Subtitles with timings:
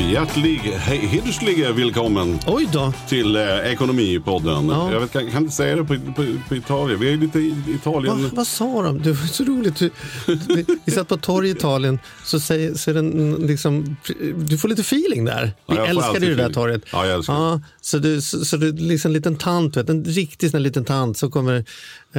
[0.00, 2.92] Och hjärtlig, hej, hedersliga välkommen Oj då.
[3.08, 3.42] till eh,
[3.72, 4.68] Ekonomipodden.
[4.68, 4.92] Ja.
[4.92, 7.00] Jag vet, kan, kan inte säga det på, på, på Italien.
[7.00, 8.22] Vi är lite i Italien.
[8.22, 9.02] Va, vad sa de?
[9.02, 9.76] Det var så roligt.
[9.76, 9.90] Du,
[10.26, 13.96] vi, vi satt på torg i Italien så, säger, så är det en, liksom,
[14.36, 15.52] du får lite feeling där.
[15.68, 16.82] Vi Ja, älskar det där torget.
[16.92, 20.04] Ja, jag älskar ja, så du, så, så du liksom en liten tant, vet, en
[20.04, 21.64] riktig sån liten tant som kommer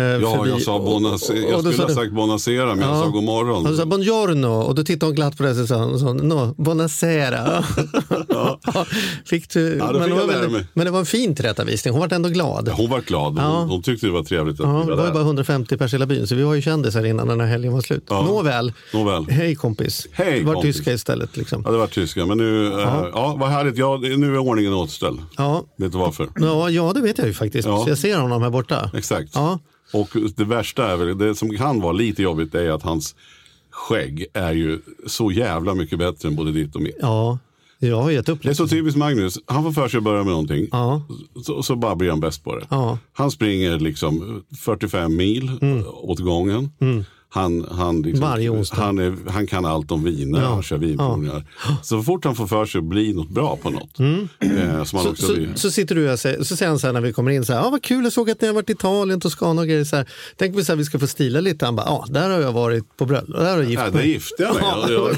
[0.01, 0.49] Ja, förbi.
[0.49, 3.03] jag sa bonas, Och- och- jag och då skulle sa ha sagt bonacera men jag
[3.03, 3.65] sa god morgon.
[3.65, 6.13] Och du sa buongiorno och då tittade hon glatt på dig och sa, och sa
[6.13, 6.55] no.
[9.25, 11.91] Fick du, Ja, då men, fick var men det var en fin tillrättavisning.
[11.93, 12.69] Hon var ändå glad.
[12.69, 13.33] Hon var glad.
[13.39, 13.65] Hon, Ja.
[13.69, 16.05] hon tyckte det var trevligt att Ja, det var ju bara 150 pers i hela
[16.05, 18.05] byn, så vi var ju kändisar innan den här helgen var slut.
[18.09, 18.21] Ja.
[18.25, 18.73] Nåväl.
[18.93, 19.25] Nåväl.
[19.29, 20.07] Hej kompis.
[20.11, 20.75] Hej, det var kompis.
[20.75, 21.37] tyska istället.
[21.37, 21.61] Liksom.
[21.65, 22.25] Ja, det var tyska.
[22.25, 22.79] Men nu, eh,
[23.13, 23.77] ja, vad härligt.
[23.77, 25.19] Ja, nu är ordningen återställd.
[25.37, 25.63] Ja.
[25.77, 26.27] Vet du varför?
[26.35, 27.67] Ja, ja, det vet jag ju faktiskt.
[27.67, 27.83] Ja.
[27.83, 28.91] Så jag ser honom här borta.
[28.93, 29.29] Exakt.
[29.33, 29.59] Ja.
[29.93, 33.15] Och det värsta är väl, det som kan vara lite jobbigt är att hans
[33.71, 36.97] skägg är ju så jävla mycket bättre än både ditt och mitt.
[36.99, 37.39] Ja,
[37.79, 39.39] jag har gett upp Det är så typiskt Magnus.
[39.45, 40.67] Han får för sig att börja med någonting.
[40.71, 41.01] Ja.
[41.43, 42.65] Så, så bara blir han bäst på det.
[42.69, 42.97] Ja.
[43.13, 45.51] Han springer liksom 45 mil
[45.85, 46.69] åt gången.
[47.37, 48.75] Han, han, liksom, Varje onsdag.
[48.81, 50.47] han, är, han kan allt om viner, Ja.
[50.47, 51.43] han kör vinprovningar.
[51.83, 53.99] Så fort han får för sig att bli något bra på något.
[53.99, 56.93] Eh, som han Så, så, så sitter du och säger, så säger han så här
[56.93, 58.69] när vi kommer in, så här, ah, vad kul, jag såg att ni har varit
[58.69, 59.83] i Italien, Toscana och grejer.
[59.83, 60.05] Så här,
[60.37, 61.65] Tänk vi så här, vi ska få stila lite.
[61.65, 64.01] Han bara, ja, där har jag varit på bröllop, där har jag gift Ja, mig.
[64.03, 64.63] det gifte jag mig.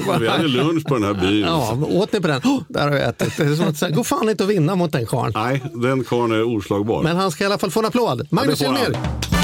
[0.06, 1.40] Jag, vi hade lunch på den här byn.
[1.40, 2.40] Ja, åt ni på den?
[2.44, 3.36] Oh, där har jag ätit.
[3.36, 5.32] Det är som att, så här, går fan inte att vinna mot den karln.
[5.34, 7.02] Nej, den karln är oslagbar.
[7.02, 8.26] Men han ska i alla fall få en applåd.
[8.30, 9.39] Magnus det får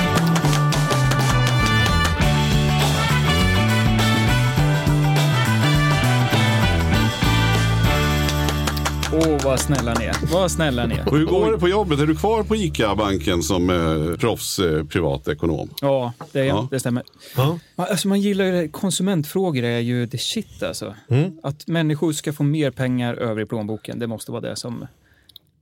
[9.18, 10.32] Åh, vad snälla ni är.
[10.32, 11.08] Vad snälla ni är.
[11.08, 12.00] Och hur går det på jobbet?
[12.00, 15.70] Är du kvar på ICA-banken som eh, proffs eh, privatekonom?
[15.80, 16.68] Ja, det, är, Ja.
[16.70, 17.02] det stämmer.
[17.36, 17.58] Ja.
[17.76, 18.68] Man- Alltså man gillar ju det.
[18.68, 20.94] Konsumentfrågor är ju det shit alltså.
[21.08, 21.30] Mm.
[21.42, 24.86] Att människor ska få mer pengar över i plånboken, det måste vara det som...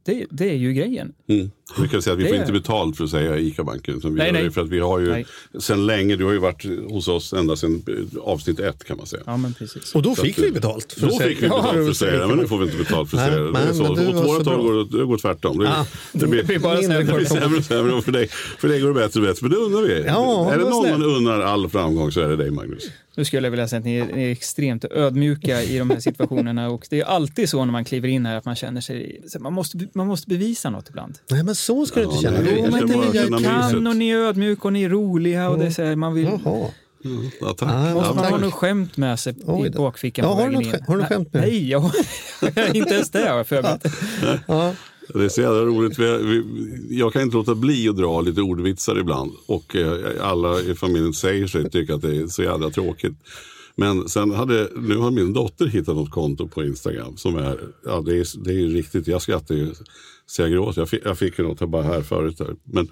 [0.05, 1.13] Det, det är ju grejen.
[1.29, 1.51] Mm.
[1.81, 3.97] Vi kan säga att vi får inte betalt för att säga ICA-banken.
[3.97, 4.51] utan Vi Nej, gör nej.
[4.51, 5.27] för att vi har ju Nej.
[5.59, 9.07] sedan länge, du har ju varit hos oss ända sedan eh, avsnitt ett kan man
[9.07, 9.23] säga.
[9.27, 9.95] Ja, men precis.
[9.95, 10.93] Och då fick vi betalt.
[10.93, 13.11] för Då fick vi betalt för att säga det, men nu får vi inte betalt
[13.11, 13.51] för att säga det.
[13.53, 13.83] men- så.
[13.83, 15.59] men du Åt vårat håll går det, går tvärtom.
[15.59, 17.03] Det, Ah, det blir, det blir bara sämre.
[17.03, 19.39] det blir sämre och sämre och för dig, för dig går det bättre och bättre.
[19.43, 20.05] Men det undrar vi.
[20.07, 22.83] Ja, är det någon man unnar all framgång så är det dig Magnus.
[23.17, 26.01] Nu skulle jag vilja säga att ni är, ni är extremt ödmjuka i de här
[26.01, 29.21] situationerna och det är alltid så när man kliver in här att man känner sig...
[29.41, 31.19] Man måste, man måste bevisa något ibland.
[31.31, 32.51] Nej, men så ska du inte känna.
[32.51, 35.51] jag Jo, men det, jag känna kan och ni är ödmjuka och ni är roliga
[35.51, 36.25] och det är så här, man vill...
[36.45, 36.71] Jaha.
[37.41, 37.69] Ja, tack.
[37.73, 38.31] Ah, man tack.
[38.31, 40.85] ha något skämt med sig Oj i bakfickan Ja, på har du vägen något in?
[40.87, 41.51] har du något skämt med dig?
[41.51, 41.91] Nej, jag,
[42.77, 43.87] inte ens det har jag förberett.
[44.47, 44.75] Ja.
[45.15, 45.99] Det är så jävla roligt.
[45.99, 46.45] Vi, vi,
[46.99, 49.33] jag kan inte låta bli att dra lite ordvitsar ibland.
[49.47, 53.15] Och eh, alla i familjen säger sig tycka att det är så jävla tråkigt.
[53.77, 58.01] Men sen hade, nu har min dotter hittat något konto på Instagram som är, ja
[58.07, 59.75] det är, det är ju riktigt, jag skrattar ju
[60.31, 60.77] säga gråt.
[60.77, 62.39] Jag fick, jag fick ju något bara här förut.
[62.39, 62.57] Där.
[62.65, 62.89] Men,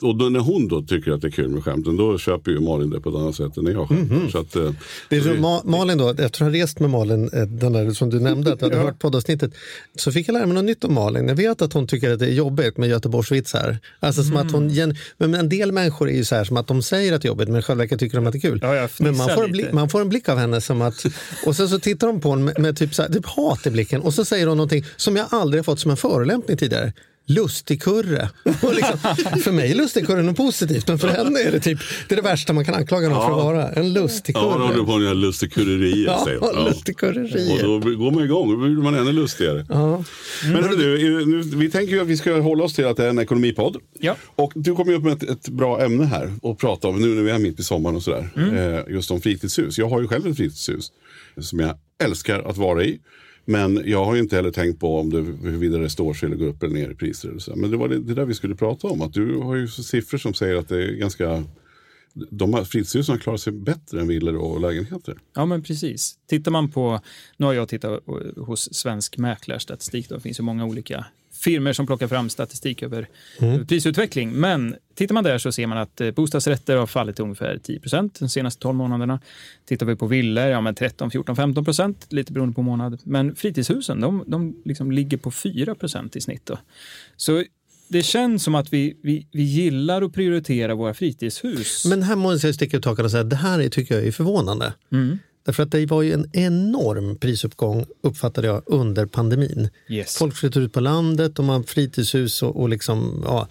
[0.00, 2.60] och då, när hon då tycker att det är kul med skämten, då köper ju
[2.60, 4.28] Malin det på ett annat sätt än jag skämtar.
[4.30, 4.70] Så att, eh,
[5.08, 7.90] Det är så Ma- Malin då, efter att ha rest med Malin, eh, den där
[7.90, 9.52] som du nämnde, att du hade hört poddavsnittet,
[9.96, 11.28] så fick jag lära mig något nytt om Malin.
[11.28, 13.78] Jag vet att hon tycker att det är jobbigt med Göteborgsvitsar.
[14.00, 16.66] Alltså som att hon, gen- men en del människor är ju så här som att
[16.66, 18.58] de säger att det är jobbigt, men själva verkar tycker de att det är kul.
[18.62, 21.04] Ja, men man får, blick, man får en blick av henne som att,
[21.46, 23.70] och sen så tittar de på henne med, med typ, så här, typ hat i
[23.70, 26.92] blicken och så säger hon någonting som jag aldrig har fått som en förolämpning tidigare.
[27.26, 28.28] Lustigkurre.
[28.44, 28.98] Liksom,
[29.42, 31.78] för mig är lustigkurre något positivt, men för henne är det typ
[32.08, 33.72] det, är det värsta man kan anklaga någon för att vara.
[33.72, 34.44] En lustigkurre.
[34.44, 36.12] Ja, då håller du på med lustigkurreriet.
[36.40, 37.62] Ja, lustigkurreriet.
[37.62, 39.66] Och då går man igång, då blir man ännu lustigare.
[39.68, 40.04] Ja.
[40.44, 43.04] Men hörru du, nu, vi tänker ju att vi ska hålla oss till att det
[43.04, 43.76] är en ekonomipodd.
[44.00, 44.16] Ja.
[44.36, 47.08] Och du kommer ju upp med ett, ett bra ämne här att prata om nu
[47.08, 48.28] när vi är mitt i sommaren och sådär.
[48.86, 49.78] Eh, just om fritidshus.
[49.78, 50.92] Jag har ju själv ett fritidshus
[51.40, 53.00] som jag älskar att vara i.
[53.44, 56.36] Men jag har ju inte heller tänkt på om det, huruvida det står sig eller
[56.36, 57.28] går upp eller ner i priser.
[57.28, 57.56] Eller så.
[57.56, 59.02] Men det var det, det där vi skulle prata om.
[59.02, 61.44] Att du har ju siffror som säger att det är ganska
[62.14, 65.18] de här fritidshusen har klarat sig bättre än villor och lägenheter.
[65.34, 66.18] Ja, men precis.
[66.26, 67.00] Tittar man på,
[67.36, 68.00] nu har jag tittat
[68.36, 71.06] hos Svensk Mäklarstatistik, då, det finns ju många olika
[71.44, 73.08] firmor som plockar fram statistik över,
[73.40, 74.32] över prisutveckling.
[74.32, 77.80] Men tittar man där så ser man att eh, bostadsrätter har fallit till ungefär 10
[78.18, 79.20] de senaste 12 månaderna.
[79.64, 83.00] Tittar vi på villor, ja men 13, 14, 15 procent, lite beroende på månad.
[83.04, 86.46] Men fritidshusen, de, de liksom ligger på 4% i snitt.
[86.46, 86.58] Då.
[87.16, 87.44] Så
[87.88, 91.84] det känns som att vi, vi, vi gillar att prioritera våra fritidshus.
[91.84, 94.06] Men här måste jag sticka ut hakan och säga att det här är, tycker jag
[94.06, 94.72] är förvånande.
[95.44, 99.68] Därför att det var ju en enorm prisuppgång uppfattade jag under pandemin.
[99.88, 100.16] Yes.
[100.16, 103.48] Folk flyttar ut på landet och man har fritidshus och, och liksom, ja.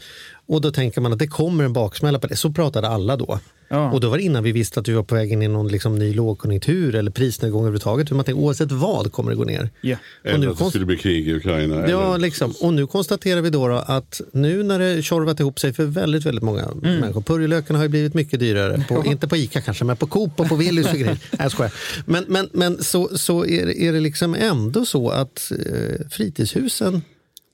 [0.48, 2.36] Och då tänker man att det kommer en baksmälla på det.
[2.36, 3.40] Så pratade alla då.
[3.70, 3.92] Ja.
[3.92, 5.68] Och då var det innan vi visste att vi var på väg in i någon
[5.68, 8.08] liksom ny lågkonjunktur eller prisnedgång överhuvudtaget.
[8.10, 9.70] För man tänkte, oavsett vad kommer det gå ner.
[9.84, 9.90] Och
[10.30, 11.90] Eller nu att det skulle bli krig i Ukraina.
[11.90, 12.54] Ja, eller, liksom.
[12.62, 16.26] Och nu konstaterar vi då, då att nu när det tjorvat ihop sig för väldigt,
[16.26, 17.00] väldigt många Mm.
[17.00, 17.22] människor.
[17.22, 18.86] Purjolökarna har ju blivit mycket dyrare.
[18.90, 21.18] På, inte på Ica kanske, men på Coop och på Willys och grejer.
[21.40, 21.72] Nej, jag.
[22.06, 27.02] Men, men, men så, så är, det- är det liksom ändå så att eh, fritidshusen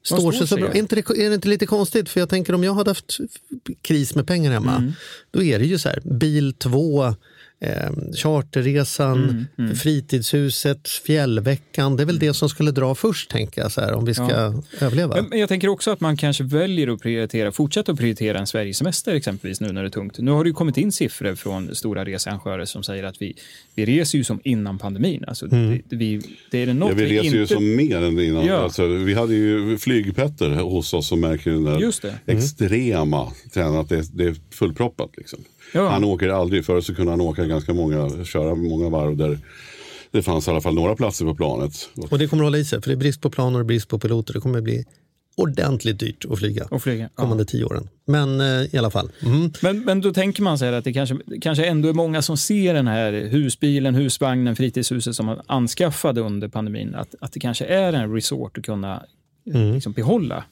[0.04, 0.68] står, står sig så bra.
[0.70, 2.10] Är inte, det, är det inte lite konstigt?
[2.10, 3.18] För jag tänker om jag hade haft
[3.82, 4.94] kris med pengar hemma, Mm.
[5.32, 7.16] då är det ju så här, bil 2,
[7.62, 11.96] Eh, charterresan, Mm, fritidshuset, fjällveckan.
[11.96, 14.54] Det är väl det som skulle dra först, tänker jag, så här, om vi ska
[14.80, 15.22] överleva.
[15.30, 19.16] Men- jag tänker också att man kanske väljer att prioritera, fortsätta att prioritera en Sverigesemester
[19.16, 20.20] exempelvis nu när det är tungt.
[20.20, 23.36] Nu har det ju kommit in siffror från stora researrangörer som säger att vi,
[23.76, 25.24] vi reser ju som innan pandemin.
[25.28, 26.22] Alltså, det, vi,
[26.52, 27.38] det är det något Ja, vi reser inte...
[27.38, 28.46] ju som mer än innan.
[28.46, 28.56] Ja.
[28.58, 32.08] Alltså, vi hade ju flygpetter hos oss som märker den där Just det.
[32.26, 32.38] Mm.
[32.38, 35.10] extrema trenden att det, det är fullproppat.
[35.18, 35.40] Liksom.
[35.74, 35.90] Ja.
[35.90, 39.40] Han åker aldrig, förr så kunde han åka ganska många, köra många varv där
[40.12, 41.90] det fanns i alla fall några platser på planet.
[42.12, 43.88] Och det kommer att hålla i sig, för det är brist på planer och brist
[43.88, 44.34] på piloter.
[44.34, 44.86] Det kommer att bli
[45.36, 47.04] ordentligt dyrt att flyga Och flyga.
[47.04, 47.22] Ja.
[47.24, 47.90] kommande tio åren.
[48.06, 49.12] Men eh, i alla fall.
[49.26, 49.52] Mm.
[49.62, 52.74] Men, men då tänker man sig att det kanske, kanske ändå är många som ser
[52.74, 56.96] den här husbilen, husvagnen, fritidshuset som man anskaffade under pandemin.
[56.96, 59.04] Att, att det kanske är en resort att kunna
[59.54, 59.74] Mm.
[59.74, 60.44] liksom, behålla.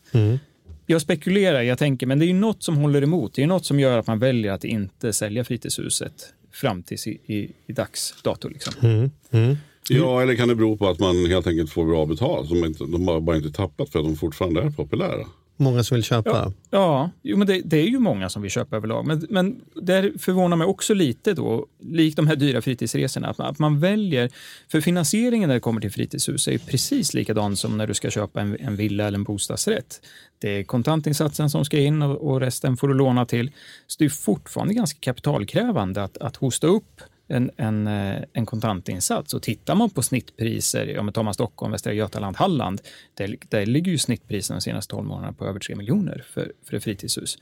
[0.89, 3.33] Jag spekulerar, jag tänker, men det är ju något som håller emot.
[3.33, 7.09] Det är något som gör att man väljer att inte sälja fritidshuset fram till i,
[7.35, 8.49] i, i dags dato.
[8.49, 8.73] Liksom.
[9.31, 9.57] Mm.
[9.89, 12.49] Ja, eller kan det bero på att man helt enkelt får bra betalt?
[12.49, 15.27] De, inte, de har bara inte tappat för att de fortfarande är populära.
[15.57, 16.53] Många som vill köpa.
[16.69, 19.05] Ja, jo, men det, det är ju många som vill köpa överlag.
[19.05, 23.47] Men, men det förvånar mig också lite då, likt de här dyra fritidsresorna, att man,
[23.47, 24.29] att man väljer,
[24.71, 28.09] för finansieringen när det kommer till fritidshus är ju precis likadan som när du ska
[28.09, 30.01] köpa en, en villa eller en bostadsrätt.
[30.39, 33.51] Det är kontantinsatsen som ska in och, och resten får du låna till.
[33.87, 39.33] Så det är fortfarande ganska kapitalkrävande att, att hosta upp en, en, eh, en kontantinsats.
[39.33, 42.81] Och tittar man på snittpriser, ja men tar man Stockholm, Västra Götaland, Halland,
[43.13, 46.77] där, där ligger ju snittpriserna de senaste 12 månaderna på över 3 miljoner för, för
[46.77, 47.37] ett fritidshus.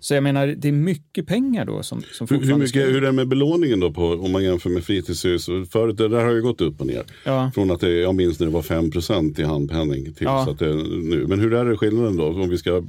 [0.00, 3.00] Så jag menar, det är mycket pengar då som, som Hur, hur, mycket, hur är
[3.00, 5.46] det med belåningen då på, om man jämför med fritidshus?
[5.46, 7.04] Förut, det där har ju gått upp och ner.
[7.24, 7.50] Ja.
[7.54, 10.44] Från att det, jag minns när det var 5% i handpenning till Ja.
[10.44, 11.26] så att det, nu.
[11.26, 12.26] Men hur är det skillnaden då?
[12.26, 12.82] Om vi ska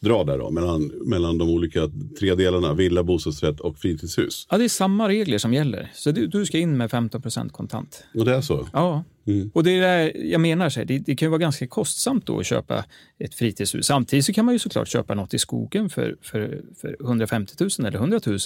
[0.00, 4.46] dra där då mellan, mellan de olika tre delarna, villa, bostadsrätt och fritidshus.
[4.50, 5.90] Ja, det är samma regler som gäller.
[5.94, 8.04] Så du, du ska in med 15% kontant.
[8.14, 8.68] Och det är så?
[8.72, 9.04] Ja,
[9.52, 12.26] och det är det jag menar, så här, det, det kan ju vara ganska kostsamt
[12.26, 12.84] då att köpa
[13.18, 13.86] ett fritidshus.
[13.86, 17.70] Samtidigt så kan man ju såklart köpa något i skogen för, för, för 150 000
[17.78, 18.38] eller 100 000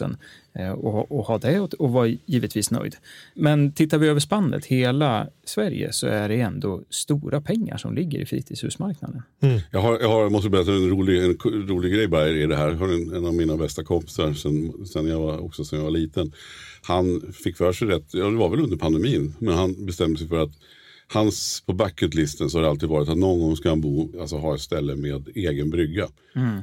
[0.54, 2.96] eh, och, och ha det och, och vara givetvis nöjd.
[3.34, 8.18] Men tittar vi över spannet, hela Sverige, så är det ändå stora pengar som ligger
[8.18, 9.22] i fritidshusmarknaden.
[9.70, 12.68] Jag, har, jag har, måste berätta en rolig, en rolig grej bara i det här.
[12.68, 15.84] Jag har en, en av mina bästa kompisar sen, sen, jag var, också sen jag
[15.84, 16.32] var liten.
[16.82, 20.28] Han fick för sig rätt, ja det var väl under pandemin, men han bestämde sig
[20.28, 20.52] för att
[21.08, 24.36] hans, på bucketlisten så har det alltid varit att någon gång ska han bo, alltså
[24.36, 26.08] ha ett ställe med egen brygga.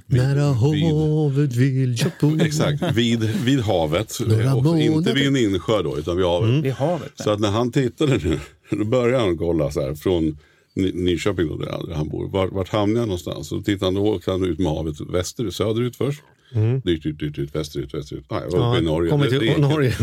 [0.07, 2.38] Vid- Nära havet vill jag bo.
[2.45, 4.17] Exakt, vid, vid havet.
[4.55, 6.50] Och inte vid en insjö då, utan vid havet.
[6.65, 7.12] Vid havet.
[7.15, 10.38] Så att när han tittade nu, då började han kolla så här från
[10.75, 12.29] Ny- Nyköping då, där han bor.
[12.29, 13.48] Vart, vart hamnar jag någonstans?
[13.48, 16.21] Så tittade han, då åkte han ut med havet västerut, söderut först.
[16.84, 18.24] Dyrt, dyrt, dyrt, dyrt, västerut, västerut.
[18.27, 19.10] Ah, jag var Ja, uppe i Norge.
[19.12, 19.93] kommer till Norge.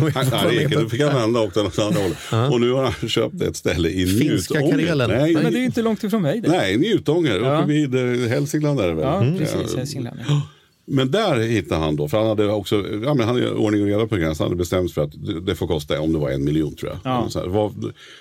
[0.42, 0.66] Nej.
[0.70, 2.52] Då fick han vända och åkte åt andra hållet.
[2.52, 4.78] Och nu har han köpt ett ställe i Finska Njutånger.
[4.86, 5.10] Karelen.
[5.10, 6.48] Nej, Men det är ju inte långt ifrån mig det.
[6.48, 7.40] nej, Njutånger.
[7.40, 7.58] Ja.
[7.62, 9.04] Uppe vid eh, Hälsingland är det väl?
[9.04, 9.76] Ja, precis.
[9.76, 10.18] Hälsingland.
[10.28, 10.42] Ja.
[10.90, 13.88] Men där hittade han då, för han hade också, ja men han hade ordning och
[13.88, 15.12] reda på gränsen, han hade bestämt för att
[15.46, 17.00] det, får kosta, om det var en miljon tror jag.
[17.12, 17.26] Ja.
[17.30, 17.72] Så här, var,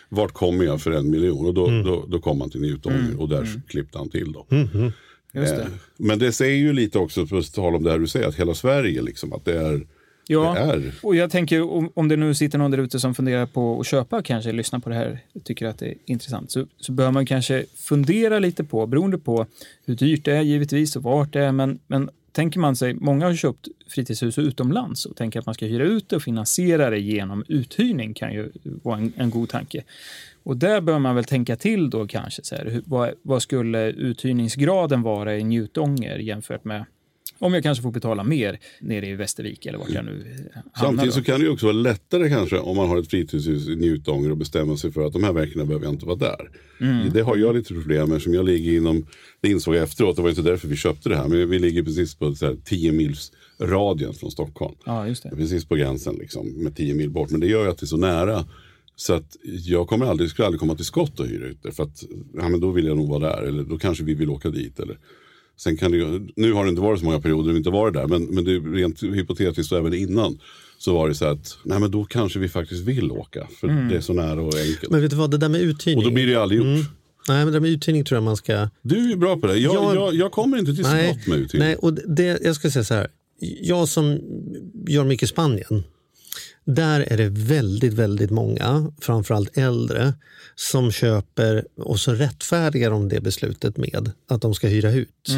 [0.10, 1.46] vart kommer jag för en miljon?
[1.46, 4.46] Och då, då, då kom han till Njutånger och där klippte han till då.
[4.50, 4.74] Just
[5.42, 5.62] det.
[5.62, 5.68] Eh,
[5.98, 8.54] Men det säger ju lite också, på tal om det här du säger, att hela
[8.54, 9.82] Sverige liksom, att det är,
[10.30, 13.80] Ja, och jag tänker om, om det nu sitter någon där ute som funderar på
[13.80, 17.12] att köpa, kanske lyssna på det här, tycker att det är intressant, så, så bör
[17.12, 19.46] man kanske fundera lite på, beroende på
[19.86, 23.26] hur dyrt det är givetvis och vart det är, men, men tänker man sig, många
[23.26, 27.00] har köpt fritidshus utomlands och tänker att man ska hyra ut det och finansiera det
[27.00, 29.84] genom uthyrning kan ju vara en, en god tanke.
[30.48, 35.02] Och där bör man väl tänka till då kanske, så här, vad, vad skulle uthyrningsgraden
[35.02, 36.86] vara i Njutånger jämfört med
[37.40, 40.12] om jag kanske får betala mer nere i Västervik eller vart jag nu
[40.54, 40.72] hamnar.
[40.76, 41.20] Samtidigt då.
[41.20, 44.32] så kan det ju också vara lättare kanske om man har ett fritidshus i Njutånger
[44.32, 46.50] och bestämma sig för att de här veckorna behöver jag inte vara där.
[46.82, 47.10] Mm.
[47.14, 49.06] Det har jag lite problem med som jag ligger inom,
[49.42, 51.84] det insåg jag efteråt, det var inte därför vi köpte det här, men vi ligger
[51.84, 54.76] precis på så här 10 mils radien från Stockholm.
[54.86, 55.30] Ja, just det.
[55.30, 57.30] Precis på gränsen liksom, med 10 mil bort.
[57.30, 58.46] Men det gör ju att det är så nära.
[59.00, 61.72] Så att jag kommer aldrig, skulle aldrig komma till skott och hyra ut det.
[61.72, 63.44] För att ja, men då vill jag nog vara där.
[63.44, 64.80] Eller då kanske vi vill åka dit.
[64.80, 64.98] Eller.
[65.58, 68.08] Sen kan det, nu har det inte varit så många perioder vi inte varit där.
[68.08, 70.40] Men, men det är rent hypotetiskt och även innan.
[70.78, 73.48] Så var det så att nej, men då kanske vi faktiskt vill åka.
[73.60, 74.90] För det är så nära och enkelt.
[74.92, 75.98] Men vet du vad, det där med uthyrning.
[75.98, 76.68] och då blir det ju aldrig gjort.
[77.28, 78.70] Nej, men det där med uthyrning tror jag man ska...
[78.82, 79.58] Du är ju bra på det.
[79.58, 81.68] Jag, Jag- jag, jag kommer inte till skott med uthyrning.
[81.68, 83.08] nej och det, jag ska säga så här.
[83.62, 84.20] Jag som
[84.88, 85.84] gör mycket Spanien.
[86.68, 90.14] Där är det väldigt, väldigt många, framförallt äldre,
[90.56, 95.30] som köper och så rättfärdigar de det beslutet med att de ska hyra ut.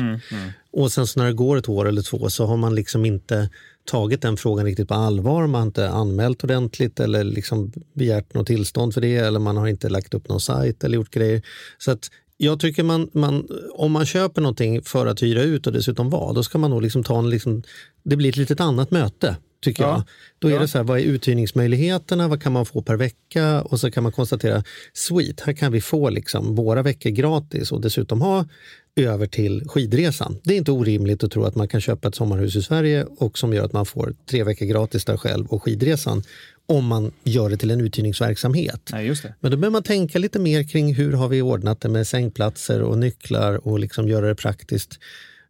[0.71, 3.49] Och sen så när det går ett år eller två så har man liksom inte
[3.85, 5.47] tagit den frågan riktigt på allvar.
[5.47, 9.67] Man har inte anmält ordentligt eller liksom begärt något tillstånd för det eller man har
[9.67, 11.41] inte lagt upp någon sajt eller gjort grejer.
[11.77, 15.73] Så att jag tycker man, man, om man köper någonting för att hyra ut och
[15.73, 17.63] dessutom vara, då ska man nog liksom ta en, liksom,
[18.03, 19.89] det blir ett litet annat möte tycker Ja.
[19.89, 20.03] jag.
[20.39, 20.59] Då är Ja.
[20.59, 24.03] det så här, vad är uthyrningsmöjligheterna, vad kan man få per vecka och så kan
[24.03, 24.63] man konstatera,
[24.93, 28.45] sweet, här kan vi få liksom våra veckor gratis och dessutom ha
[28.95, 30.39] över till skidresan.
[30.43, 33.37] Det är inte orimligt att tro att man kan köpa ett sommarhus i Sverige och
[33.37, 36.23] som gör att man får tre veckor gratis där själv och skidresan
[36.65, 38.89] om man gör det till en uthyrningsverksamhet.
[38.91, 39.15] Nej.
[39.39, 42.81] Men då behöver man tänka lite mer kring hur har vi ordnat det med sängplatser
[42.81, 44.99] och nycklar och liksom göra det praktiskt.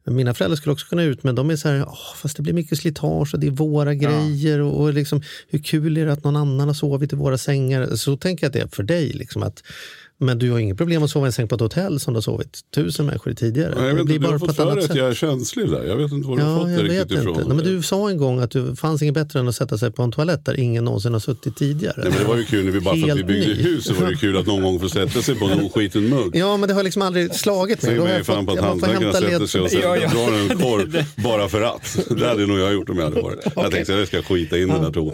[0.10, 2.54] Mina föräldrar skulle också kunna ut men de är så här, "Åh, fast det blir
[2.54, 6.24] mycket slitage och det är våra grejer och, och liksom, hur kul är det att
[6.24, 7.96] någon annan har sovit i våra sängar?
[7.96, 9.10] Så tänker jag att det är för dig.
[9.14, 9.64] Liksom, att,
[10.22, 12.18] men du har inget problem att sova i en säng på ett hotell som du
[12.18, 13.74] har sovit tusen människor i tidigare.
[13.78, 15.70] Ja, jag Det vet blir inte, du har fått för dig att jag är känslig
[15.70, 15.84] där.
[15.84, 17.22] Jag vet inte var du har Ja, fått jag det vet riktigt inte.
[17.32, 17.44] ifrån.
[17.48, 19.92] Nej, men du sa en gång att det fanns inget bättre än att sätta sig
[19.92, 21.94] på en toalett där ingen någonsin har suttit tidigare.
[21.98, 23.62] Nej, men det var ju kul när vi bara för att vi byggde ny.
[23.64, 26.36] hus så var det kul att någon gång få sätta sig på en oskiten mugg.
[26.36, 27.92] Ja, men det har liksom aldrig slagit mig.
[27.92, 30.10] Säg har mig fan på fått- att hantverkarna sätter sig och sätter, Ja, ja.
[30.10, 32.00] drar en korv bara för att.
[32.20, 33.40] Det hade nog jag gjort om jag hade varit.
[33.56, 35.14] Jag tänkte att jag ska skita in den här toan.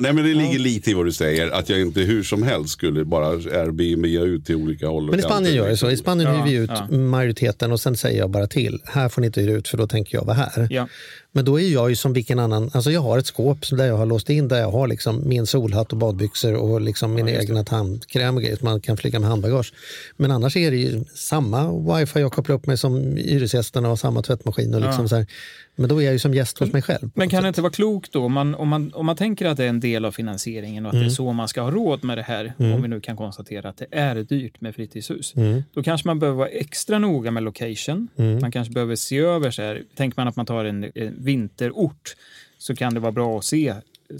[0.00, 1.50] Nej, men det ligger lite i vad du säger.
[1.50, 5.18] Att jag inte hur som helst skulle bara Airbnb ut till olika håll och Men
[5.18, 5.34] i kanter.
[5.36, 5.90] Spanien gör det så.
[5.90, 6.96] I Spanien Ja, hyr vi ut ja.
[6.96, 8.80] majoriteten och sen säger jag bara till.
[8.84, 10.68] Här får ni inte hyra ut för då tänker jag vara här.
[10.70, 10.88] Ja.
[11.36, 13.96] Men då är jag ju som vilken annan, alltså jag har ett skåp där jag
[13.96, 17.64] har låst in där jag har liksom min solhatt och badbyxor och liksom min egna
[17.64, 19.72] tandkräm och grejer man kan flyga med handbagage.
[20.16, 24.22] Men annars är det ju samma wifi jag kopplar upp mig som hyresgästerna och samma
[24.22, 24.74] tvättmaskin.
[24.74, 25.26] Och liksom så här.
[25.78, 27.10] Men då är jag ju som gäst hos mig själv.
[27.14, 29.56] Men kan det inte vara klokt då, om man, om, man, om man tänker att
[29.56, 31.06] det är en del av finansieringen och att Mm.
[31.06, 33.68] det är så man ska ha råd med det här, om vi nu kan konstatera
[33.68, 35.62] att det är dyrt med fritidshus, Mm.
[35.74, 38.08] då kanske man behöver vara extra noga med location.
[38.40, 42.16] Man kanske behöver se över, så här, tänker man att man tar en, en vinterort,
[42.58, 43.74] så kan det vara bra att se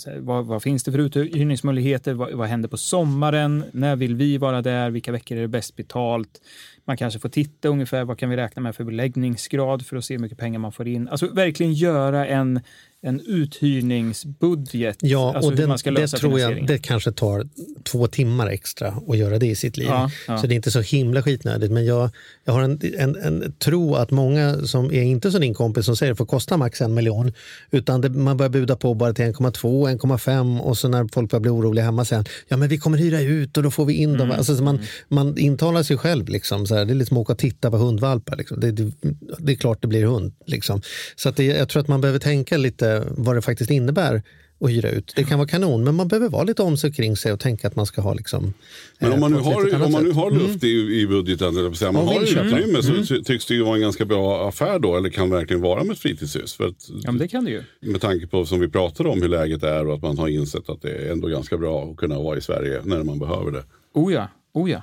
[0.06, 2.14] här, vad, vad finns det för uthyrningsmöjligheter?
[2.14, 3.64] Vad, vad händer på sommaren?
[3.72, 4.90] När vill vi vara där?
[4.90, 6.40] Vilka veckor är det bäst betalt?
[6.87, 10.14] Man kanske får titta ungefär vad kan vi räkna med för beläggningsgrad för att se
[10.14, 11.09] hur mycket pengar man får in.
[11.09, 12.61] Alltså verkligen göra en,
[13.00, 14.97] en uthyrningsbudget.
[15.00, 17.49] Ja, alltså och den, man ska det lösa tror jag det kanske tar
[17.83, 19.88] två timmar extra att göra det i sitt liv.
[19.88, 20.38] Ja, ja.
[20.38, 21.73] Så det är inte så himla skitnödigt.
[21.73, 22.11] Men jag,
[22.45, 25.97] jag har en, en, en tro att många som är inte som din kompis som
[25.97, 27.33] säger det får kosta max en miljon.
[27.71, 31.40] Utan det, man börjar buda på bara till 1,2, 1,5 och så när folk börjar
[31.40, 34.19] bli oroliga hemma sen ja men vi kommer hyra ut och då får vi in
[34.19, 34.31] dem.
[34.31, 36.28] Alltså, så man, man intalar sig själv.
[36.28, 38.37] Liksom, så här, det är lite som att åka och titta på hundvalpar.
[38.37, 38.61] Liksom.
[38.61, 38.92] Det, det,
[39.38, 40.33] det är klart det blir hund.
[40.47, 40.80] Liksom.
[41.16, 44.23] Så att det, jag tror att man behöver tänka lite vad det faktiskt innebär
[44.61, 45.12] att hyra ut.
[45.16, 47.68] Det kan vara kanon, men man behöver vara lite om sig kring sig och tänka
[47.68, 48.52] att man ska ha liksom,
[48.99, 51.06] Men om eh, man nu ett litet har, om man nu har luft i, i
[51.06, 52.47] budgeten, eller säger man Om har vill köpa.
[52.47, 55.62] utrymme så ty- tycks det ju vara en ganska bra affär då, eller kan verkligen
[55.62, 56.54] vara med ett fritidshus.
[56.54, 57.62] För att, Ja, men det kan det ju.
[57.80, 60.68] Med tanke på som vi pratade om hur läget är och att man har insett
[60.68, 63.62] att det är ändå ganska bra att kunna vara i Sverige när man behöver det.
[63.95, 64.83] Oh ja, oh ja.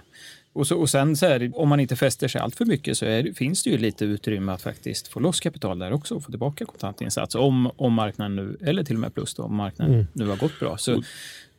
[0.54, 3.06] Och, så, och sen så här, om man inte fäster sig allt för mycket så
[3.06, 6.30] är, finns det ju lite utrymme att faktiskt få loss kapital där också och få
[6.32, 10.06] tillbaka kontantinsats om, om marknaden nu, eller till och med plus då, om marknaden Mm.
[10.14, 10.78] nu har gått bra.
[10.78, 11.04] Så,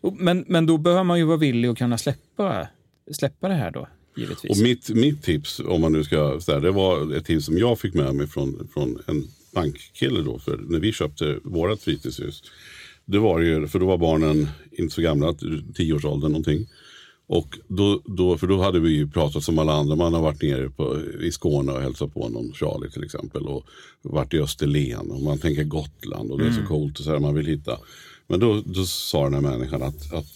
[0.01, 2.69] och, men, men då behöver man ju vara villig att kunna släppa,
[3.13, 4.51] släppa det här då, givetvis.
[4.51, 7.59] Och mitt, mitt tips, om man nu ska, så här, det var ett tips som
[7.59, 9.25] jag fick med mig från, från en
[9.55, 12.43] bankkille då, för när vi köpte vårat fritidshus.
[13.05, 15.35] Det var ju, för då var barnen inte så gamla,
[15.75, 16.67] tioårsåldern någonting.
[17.27, 19.97] Och då, då, för då hade vi ju pratat som alla andra.
[19.97, 23.43] Man har varit nere på, i Skåne och hälsat på någon, Charlie till exempel.
[23.47, 23.65] Och
[24.03, 27.19] varit i Österlen och man tänker Gotland och det är så coolt och så här
[27.19, 27.79] man vill hitta.
[28.27, 30.27] Men då, då sa den här människan att, att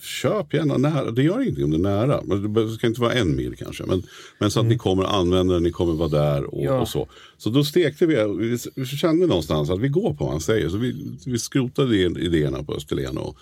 [0.00, 1.10] köp gärna nära.
[1.10, 2.20] Det gör ingenting om det är nära.
[2.24, 3.84] Men det ska inte vara en mil kanske.
[3.86, 4.02] Men,
[4.38, 6.80] men så att ni kommer använda det, ni kommer vara där och, Ja.
[6.80, 7.08] och så.
[7.38, 10.68] Så då stekte vi, vi, kände någonstans att vi går på vad han säger.
[10.68, 13.36] Så vi, vi skrotade idé- idéerna på Österlen och,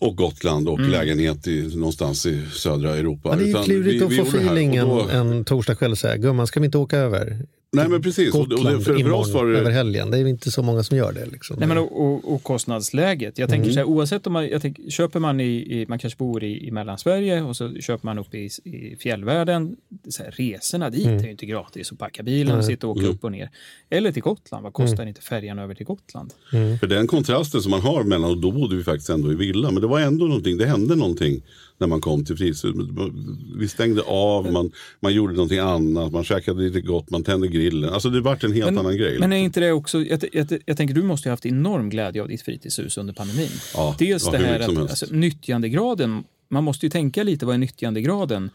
[0.00, 3.28] och Gotland och lägenhet i, någonstans i södra Europa.
[3.32, 6.60] Ja, det är klurigt att få feeling en, då- en torsdagkväll och säga gumman ska
[6.60, 7.36] vi inte åka över
[7.72, 8.34] Nej men precis.
[8.34, 9.76] Och, och det, Gotland för, för oss var imorgon, över det...
[9.76, 10.10] helgen?
[10.10, 11.26] Det är inte så många som gör det.
[11.26, 11.56] Liksom.
[11.58, 13.38] Nej, men och, och, och kostnadsläget.
[13.38, 16.16] Jag tänker så här, oavsett om man, jag tänker, köper man i, i, man kanske
[16.16, 19.76] bor i, i Mellansverige och så köper man upp i, i fjällvärlden.
[20.08, 23.06] Så här, resorna dit är ju inte gratis att packa bilen och sitta och åka
[23.06, 23.50] upp och ner.
[23.90, 26.32] Eller till Gotland, vad kostar inte färjan över till Gotland?
[26.80, 29.70] För den kontrasten som man har mellan, och då bodde vi faktiskt ändå i villa,
[29.70, 31.42] men det var ändå någonting, det hände någonting
[31.78, 32.74] när man kom till Frishus.
[33.58, 37.92] Vi stängde av, man, man gjorde någonting annat, man käkade lite gott, man tände grillen.
[37.92, 39.18] Alltså det vart en helt annan grej.
[39.18, 41.90] Men är inte det också, jag, jag, jag tänker du måste ju ha haft enorm
[41.90, 43.50] glädje av ditt fritidshus under pandemin.
[43.74, 47.58] Ja, Dels ja, det här att alltså, nyttjandegraden, man måste ju tänka lite vad är
[47.58, 48.50] nyttjandegraden?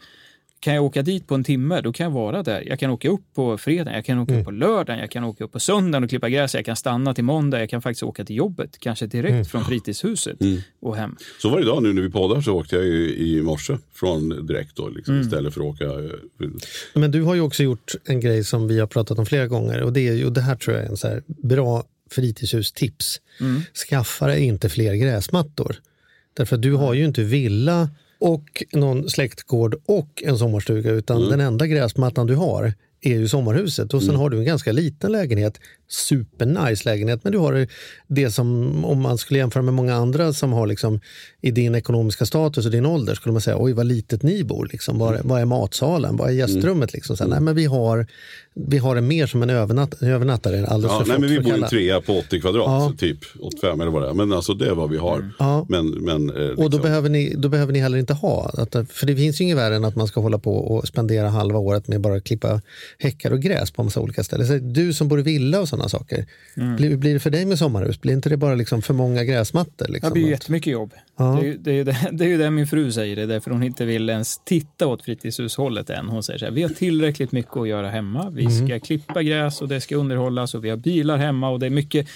[0.64, 2.62] Kan jag åka dit på en timme, då kan jag vara där.
[2.66, 4.40] Jag kan åka upp på fredag, jag kan åka Mm.
[4.40, 7.14] upp på lördagen, jag kan åka upp på söndagen och klippa gräs, jag kan stanna
[7.14, 9.44] till måndag, jag kan faktiskt åka till jobbet, kanske direkt Mm.
[9.44, 10.36] från fritidshuset
[10.82, 11.16] och hem.
[11.42, 14.46] Så var det idag nu när vi poddar så åkte jag ju i morse från
[14.46, 15.26] direkt då, liksom, Mm.
[15.26, 15.84] istället för att åka.
[15.84, 16.50] eh,
[16.94, 19.82] Men du har ju också gjort en grej som vi har pratat om flera gånger
[19.82, 23.20] och det, är ju, och det här tror jag är en så här bra fritidshustips.
[23.90, 25.76] Skaffa dig inte fler gräsmattor.
[26.34, 27.88] Därför att du har ju inte villa
[28.24, 33.94] och någon släktgård och en sommarstuga utan den enda gräsmattan du har är ju sommarhuset
[33.94, 37.66] och sen har du en ganska liten lägenhet, supernice lägenhet men du har
[38.06, 41.00] det som om man skulle jämföra med många andra som har liksom
[41.40, 44.68] i din ekonomiska status och din ålder skulle man säga oj vad litet ni bor,
[44.72, 44.98] liksom.
[44.98, 46.92] vad, vad är matsalen, vad är gästrummet?
[46.92, 47.16] Liksom.
[47.16, 48.06] Så, här, nej, men vi har,
[48.56, 51.44] vi har det mer som en övernatt, övernattare, alldeles Ja, för nej, men vi att
[51.44, 52.92] bor i trea på 80 kvadrat, Ja.
[52.98, 54.14] typ 85 eller vad det är.
[54.14, 55.30] Men alltså det är vad vi har.
[55.38, 55.66] Ja.
[55.68, 58.76] Men, men, eh, Och då liksom- behöver, ni, då behöver ni heller inte ha, att,
[58.92, 61.58] för det finns ju inget värre än att man ska hålla på och spendera halva
[61.58, 62.60] året med bara klippa
[62.98, 64.46] häckar och gräs på en massa olika ställen.
[64.46, 66.26] Så du som bor i villa och sådana saker,
[66.76, 68.00] blir, blir det för dig med sommarhus?
[68.00, 69.88] Blir inte det bara liksom för många gräsmattor?
[69.88, 70.08] Liksom?
[70.10, 70.92] Det blir ju Att- jättemycket jobb.
[71.16, 71.24] Ja.
[71.24, 73.26] Det, är, ju- det, är det, det är ju det min fru säger, det är
[73.26, 76.08] därför hon inte vill ens titta åt fritidshushållet än.
[76.08, 78.30] Hon säger så här, vi har tillräckligt mycket att göra hemma.
[78.30, 78.66] Vi Mm.
[78.66, 81.70] ska klippa gräs och det ska underhållas och vi har bilar hemma och det är
[81.70, 82.08] mycket,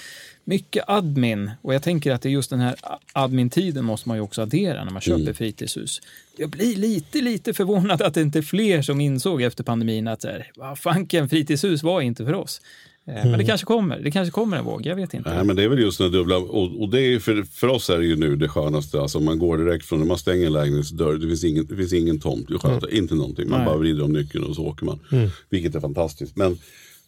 [0.43, 1.51] mycket admin.
[1.61, 2.75] Och jag tänker att det är just den här
[3.13, 5.33] admin-tiden måste man ju också addera när man köper Mm.
[5.33, 6.01] fritidshus.
[6.37, 10.21] Jag blir lite, lite förvånad att det inte är fler som insåg efter pandemin att
[10.21, 12.61] så här, vad fanken, fritidshus var inte för oss.
[13.09, 13.37] Eh, Men Mm.
[13.39, 15.35] det kanske kommer, det kanske kommer en våg, jag vet inte.
[15.35, 16.37] Nej, men det är väl just den dubbla.
[16.37, 19.01] Och, och det är för, för oss är det ju nu det skönaste.
[19.01, 21.13] Alltså man går direkt från när man stänger en lägenhetsdörr.
[21.17, 22.47] Det finns ingen, det finns ingen tomt.
[22.47, 23.49] Det sköter inte någonting.
[23.49, 23.65] Man Nej.
[23.67, 24.99] bara vrider om nyckeln och så åker man.
[25.49, 26.35] Vilket är fantastiskt.
[26.37, 26.57] Men,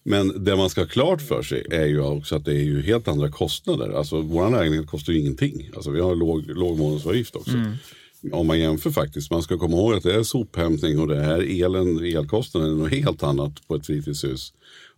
[0.04, 2.82] men det man ska ha klart för sig är ju också att det är ju
[2.82, 3.90] helt andra kostnader.
[3.98, 5.70] Alltså vår lägenhet kostar ju ingenting.
[5.76, 7.52] Alltså vi har låg, låg månadsavgift också.
[8.32, 9.32] Om man jämför faktiskt.
[9.32, 12.92] Man ska komma ihåg att det är sophämtning och det här elen, elkostnaden är något
[12.92, 14.54] helt annat på ett fritidshus.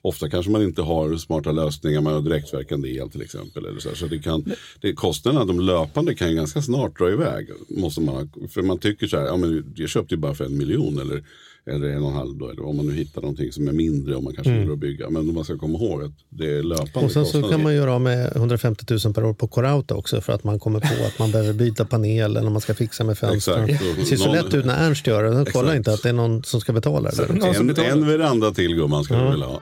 [0.06, 3.66] Ofta kanske man inte har smarta lösningar, man har direktverkande el till exempel.
[3.66, 3.96] Eller så här.
[3.96, 7.48] så det kan, det, kostnaderna, de löpande kan ju ganska snart dra iväg.
[7.70, 10.58] Måste man, för man tycker så här, ja, men jag köpte ju bara för en
[10.58, 11.24] miljon eller,
[11.66, 14.16] eller en och en halv då, eller om man nu hittar någonting som är mindre
[14.16, 15.10] om man kanske vill att bygga.
[15.10, 17.06] Men man ska komma ihåg att det är löpande Mm.
[17.06, 17.50] Och sen så kostnader.
[17.50, 20.60] kan man göra av med 150 000 per år på Corauta också för att man
[20.60, 23.70] kommer på att man behöver byta panel eller man ska fixa med fönstren.
[23.70, 23.96] Exakt.
[24.00, 25.32] Det ser så Någon- lätt ut när Ernst gör det.
[25.52, 25.78] Kolla Exakt.
[25.78, 27.34] inte att det är någon som ska betala det.
[27.34, 29.62] Någon som en, en veranda till gumman ska du vilja ha.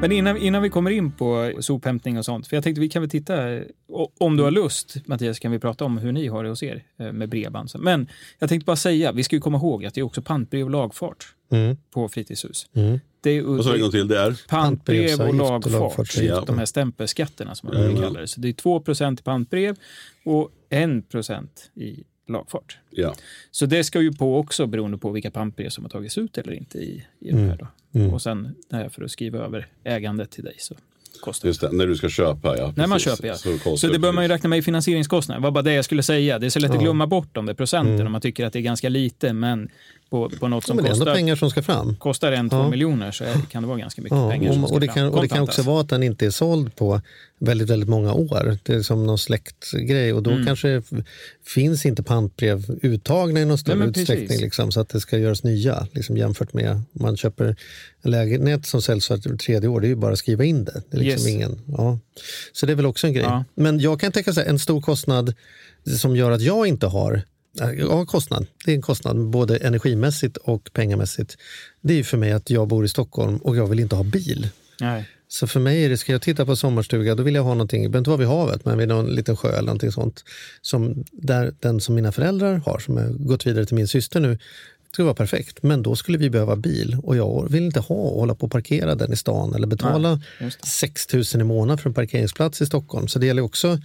[0.00, 3.02] Men innan, innan vi kommer in på sophämtning och sånt, för jag tänkte vi kan
[3.02, 3.60] väl titta,
[4.18, 6.84] om du har lust Mattias, kan vi prata om hur ni har det hos er
[6.98, 7.70] eh, med bredband.
[7.78, 8.08] Men
[8.38, 10.70] jag tänkte bara säga, vi ska ju komma ihåg att det är också pantbrev och
[10.70, 11.76] lagfart Mm.
[11.90, 12.66] på fritidshus.
[12.74, 13.00] Mm.
[13.20, 14.08] Det är, sa du en gång till?
[14.08, 14.40] Det är?
[14.48, 16.16] Pantbrev och Pantbrevsavgift och lagfart.
[16.16, 16.44] Ja.
[16.46, 17.96] de här stämpelskatterna som man Mm.
[17.96, 18.26] kalla det.
[18.28, 18.84] Så det är 2
[19.20, 19.76] i pantbrev
[20.24, 20.90] och 1
[21.74, 22.78] i lagfart.
[22.90, 23.14] Ja.
[23.50, 26.52] Så det ska ju på också beroende på vilka pantbrev som har tagits ut eller
[26.52, 27.56] inte i, i de här.
[27.56, 27.66] Då.
[28.00, 28.14] Mm.
[28.14, 28.54] Och sen
[28.90, 30.74] för att skriva över ägandet till dig så
[31.20, 31.48] kostar.
[31.48, 32.72] Just det, när du ska köpa ja.
[32.76, 33.34] När man köper ja.
[33.34, 35.40] Så, Så, det bör man ju räkna med i finansieringskostnader.
[35.40, 36.38] Det var bara det jag skulle säga.
[36.38, 36.82] Det är så lätt att Ja.
[36.82, 39.32] glömma bort de där procenten om man tycker att det är ganska lite.
[39.32, 39.68] Men
[40.10, 41.96] på, på något Ja, som men är ändå kostar, pengar som ska fram.
[41.96, 42.68] kostar en, två Ja.
[42.70, 44.86] miljoner så är, kan det vara ganska mycket Ja, pengar som och, ska och, det
[44.86, 44.94] fram.
[44.94, 47.00] kan, och det kan också vara att den inte är såld på
[47.40, 48.58] väldigt, väldigt många år.
[48.62, 50.46] Det är som någon släktgrej och då Mm.
[50.46, 50.82] kanske
[51.46, 55.44] finns inte pantbrev uttagna i någon större men utsträckning liksom, så att det ska göras
[55.44, 57.56] nya liksom, jämfört med om man köper
[58.02, 59.80] en lägenhet som säljs var tredje år.
[59.80, 60.82] Det är ju bara att skriva in det.
[60.90, 61.36] det är liksom Yes.
[61.36, 61.98] ingen, ja.
[62.52, 63.24] Så det är väl också en grej.
[63.24, 63.44] Ja.
[63.54, 65.34] Men jag kan tänka här, en stor kostnad
[65.98, 68.46] som gör att jag inte har Ja, kostnad.
[68.64, 71.36] Det är en kostnad både energimässigt och pengamässigt.
[71.80, 74.04] Det är ju för mig att jag bor i Stockholm och jag vill inte ha
[74.04, 74.48] bil.
[74.80, 75.08] Nej.
[75.28, 77.82] Så för mig är det, ska jag titta på sommarstuga, då vill jag ha någonting,
[77.82, 80.24] det behöver inte vara vid havet, men vid någon liten sjö eller någonting sånt.
[80.62, 84.38] Som där, den som mina föräldrar har, som har gått vidare till min syster nu,
[84.92, 85.62] skulle vara perfekt.
[85.62, 88.52] Men då skulle vi behöva bil och jag vill inte ha och hålla på och
[88.52, 90.50] parkera den i stan eller betala det.
[90.66, 93.08] 6 000 i månaden för en parkeringsplats i Stockholm.
[93.08, 93.80] Så det gäller också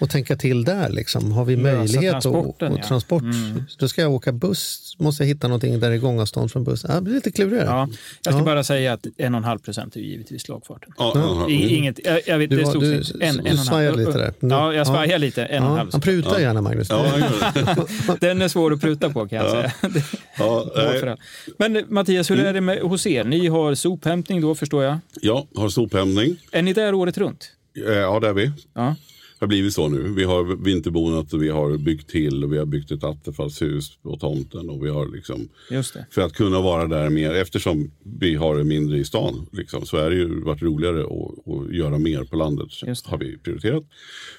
[0.00, 0.88] att tänka till där.
[0.88, 1.32] Liksom.
[1.32, 2.82] Har vi Lösa möjlighet och, transporten, och ja.
[2.88, 3.64] transport, Mm.
[3.78, 4.96] då ska jag åka buss.
[4.98, 6.84] Måste jag hitta någonting där det är gångavstånd från buss.
[6.88, 7.64] Ja, det blir lite klurigare.
[7.66, 7.88] Ja,
[8.22, 8.44] jag ska Ja.
[8.44, 10.92] bara säga att 1,5 procent är givetvis lagfarten.
[10.98, 11.50] Ja, ja, ja.
[11.54, 13.56] I, inget, jag, jag vet, Du det var- stod du- en, du en och en
[13.56, 13.66] halv.
[13.66, 14.32] svajade lite där.
[14.40, 14.84] Ja, jag Ja.
[14.84, 15.44] svajar lite.
[15.44, 15.88] En och en Ja, halv.
[15.92, 16.86] han prutar gärna Magnus.
[16.90, 17.06] Ja.
[18.20, 19.72] Den är svår att pruta på kan jag säga.
[20.38, 21.16] Ja.
[21.58, 23.24] Men Mattias, hur är det med, hos er?
[23.24, 24.98] Ni har sophämtning då förstår jag.
[25.22, 26.36] ja, har sophämtning.
[26.52, 27.50] Är ni där året runt?
[27.88, 28.52] Eh, Ja, det är vi.
[28.74, 28.94] Ja.
[29.38, 30.12] Det har blivit så nu.
[30.16, 34.16] Vi har vinterbonat och vi har byggt till och vi har byggt ett attefallshus på
[34.16, 34.70] tomten.
[34.70, 36.06] Och vi har liksom, Just det.
[36.10, 39.96] för att kunna vara där mer, eftersom vi har det mindre i stan, liksom, så
[39.96, 42.68] är det ju varit roligare att, att göra mer på landet.
[43.04, 43.84] Har vi prioriterat.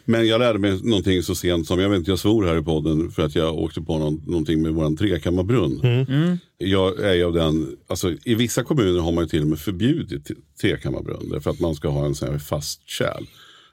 [0.05, 2.63] Men jag lärde mig någonting så sent som, jag vet inte, jag svor här i
[2.63, 5.81] podden för att jag åkte på någon, någonting med våran trekammarbrunn.
[5.83, 6.37] Mm.
[6.57, 10.31] Jag är av den, alltså, I vissa kommuner har man ju till och med förbjudit
[10.61, 11.29] trekammarbrunn.
[11.29, 13.23] Därför att man ska ha en sån här fast kärl.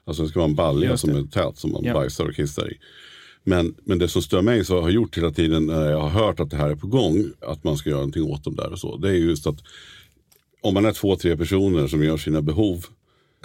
[0.07, 1.93] Alltså det ska vara en balja som är tät som man Ja.
[1.93, 2.77] bajsar och kissar i.
[3.43, 6.39] Men, men det som stör mig så har gjort hela tiden när jag har hört
[6.39, 7.25] att det här är på gång.
[7.41, 8.97] Att man ska göra någonting åt dem där och så.
[8.97, 9.57] Det är just att
[10.61, 12.85] om man är två, tre personer som gör sina behov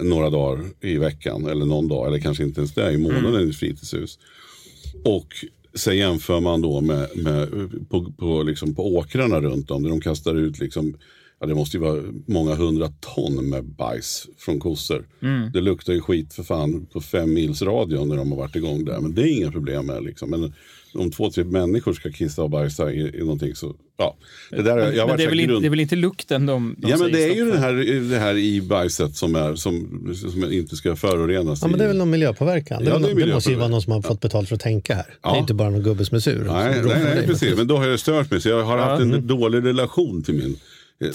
[0.01, 3.47] några dagar i veckan eller någon dag eller kanske inte ens det i månaden Mm.
[3.47, 4.19] i ett fritidshus.
[5.05, 5.27] Och
[5.73, 7.49] sen jämför man då med, med
[7.89, 10.97] på, på, liksom på åkrarna runt om där de kastar ut liksom
[11.43, 15.05] Ja, det måste ju vara många hundra ton med bajs från kossor.
[15.21, 15.51] Mm.
[15.51, 18.85] Det luktar ju skit för fan på fem mils radio när de har varit igång
[18.85, 18.99] där.
[18.99, 20.03] Men det är inga problem med.
[20.03, 20.29] Liksom.
[20.29, 20.53] Men
[20.93, 23.75] om två, tre människor ska kissa och bajsa i, i någonting så...
[23.97, 24.15] Ja,
[24.49, 25.63] det där, Men, jag men det, är väl inte, grund...
[25.63, 27.73] det är väl inte lukten de, de Ja men det är ju det här,
[28.09, 31.61] det här i bajset som, är, som, som inte ska förorenas.
[31.61, 32.83] Ja, men det är i- väl någon miljöpåverkan.
[32.83, 34.47] Det, är Ja, det är någon, det måste ju vara någon som har fått betalt
[34.49, 35.03] för att tänka här.
[35.07, 35.35] Det Ja.
[35.35, 36.43] är inte bara någon gubbe som är sur.
[36.47, 37.57] Nej, nej, nej precis.
[37.57, 38.41] Men då har jag stört mig.
[38.41, 39.15] Så jag har haft Mm.
[39.15, 40.55] en dålig relation till min...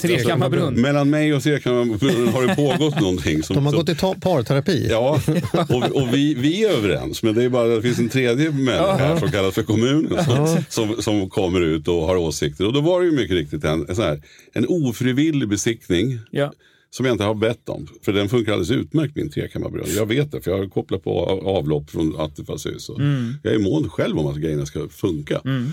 [0.01, 0.81] Trekammarbrunn.
[0.81, 3.43] mellan mig och Trekammarbrunn har det pågått någonting.
[3.43, 4.87] Som, De har som, gått i parterapi.
[4.89, 5.21] Ja,
[5.69, 7.23] och, och vi, vi är överens.
[7.23, 10.63] Men det är bara det finns en tredje människa här som kallas för kommunen som,
[10.69, 12.65] som, som kommer ut och har åsikter.
[12.67, 14.21] Och då var det ju mycket riktigt en, en, sån här,
[14.53, 16.19] en ofrivillig besiktning.
[16.31, 16.53] Ja.
[16.91, 17.87] som jag inte har bett om.
[18.01, 19.87] För den funkar alldeles utmärkt min trekammarbrunn.
[19.95, 22.89] Jag vet det för jag har kopplat på av- avlopp från Attefalls hus.
[22.89, 23.33] och Mm.
[23.43, 25.41] Jag är mån själv om att grejerna ska funka.
[25.45, 25.71] Mm.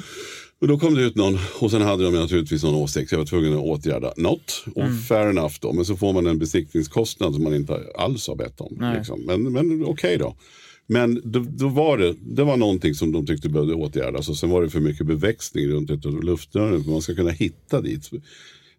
[0.61, 3.13] Och då kom det ut någon och sen hade de naturligtvis någon åsikt.
[3.13, 4.65] Jag var tvungen att åtgärda något.
[4.75, 4.99] Och Mm.
[4.99, 5.73] fair enough då.
[5.73, 8.95] Men så får man en besiktningskostnad som man inte alls har bett om.
[8.97, 9.21] Liksom.
[9.27, 10.37] Men, men okej då.
[10.87, 14.29] Men då, då var det, det var någonting som de tyckte behövde åtgärdas.
[14.29, 16.85] Och sen var det för mycket beväxning runt luftrören.
[16.85, 18.11] för Man ska kunna hitta dit.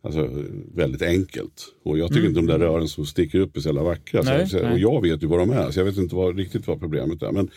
[0.01, 0.29] Alltså
[0.75, 1.65] väldigt enkelt.
[1.85, 2.29] Och jag tycker Mm.
[2.29, 4.21] inte de där rören som sticker upp är så jävla vackra.
[4.21, 4.71] Nej, så, nej.
[4.71, 5.71] och jag vet ju vad de är.
[5.71, 7.31] Så jag vet inte vad, riktigt vad problemet är.
[7.31, 7.49] Men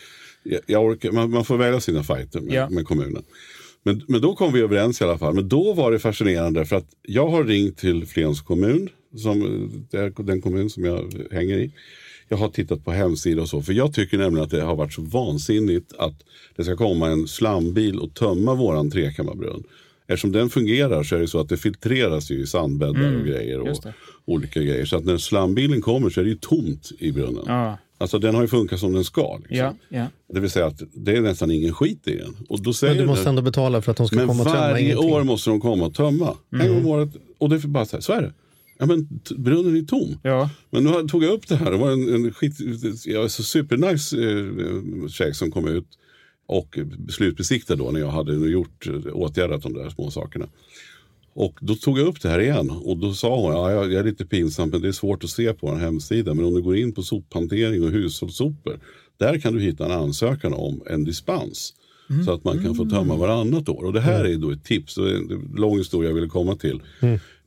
[0.43, 2.69] jag, jag orkar, man, man får välja sina fighter med, Ja.
[2.69, 3.23] med kommunen.
[3.83, 5.33] Men, men då kom vi överens i alla fall.
[5.33, 9.69] Men då var det fascinerande för att jag har ringt till Flens kommun, som,
[10.17, 11.71] den kommun som jag hänger i.
[12.29, 14.93] Jag har tittat på hemsida och så, för jag tycker nämligen att det har varit
[14.93, 16.23] så vansinnigt att
[16.55, 19.63] det ska komma en slambil och tömma våran trekammarbrunn.
[20.07, 23.25] Eftersom den fungerar så är det så att det filtreras ju i sandbäddar Mm, och
[23.27, 23.85] grejer och.
[24.25, 24.85] Olika grejer.
[24.85, 27.43] Så att när slambilen kommer så är det ju tomt i brunnen.
[27.47, 27.77] Ja.
[27.97, 29.37] Alltså den har ju funkat som den ska.
[29.37, 29.57] Liksom.
[29.57, 30.07] Ja, ja.
[30.33, 32.35] Det vill säga att det är nästan ingen skit i den.
[32.49, 34.41] Och då säger Men du måste den- ändå betala för att de ska men komma
[34.41, 35.13] och tömma varje ingenting.
[35.13, 36.37] år måste de komma och tömma.
[36.51, 37.09] En gång om året.
[37.37, 38.33] Och det är bara så här, så är det.
[38.79, 40.19] Ja, men brunnen är tom.
[40.23, 40.49] Ja.
[40.69, 41.71] Men nu tog jag upp det här.
[41.71, 42.53] Det var en, en skit,
[43.05, 45.87] jag var så supernice eh, tjej som kom ut
[46.47, 46.77] och
[47.09, 50.47] slutbesiktade då när jag hade nu gjort, eh, åtgärdat de där små sakerna.
[51.33, 54.03] Och då tog jag upp det här igen och då sa hon, ja, jag, är
[54.03, 56.33] lite pinsam men det är svårt att se på en hemsida.
[56.33, 58.79] Men om du går in på sophantering och hushållssopor,
[59.17, 61.73] där kan du hitta en ansökan om en dispens.
[62.25, 63.83] Så att man kan få tömma varannat år.
[63.83, 66.55] Och det här är då ett tips, det är en lång historia jag ville komma
[66.55, 66.81] till.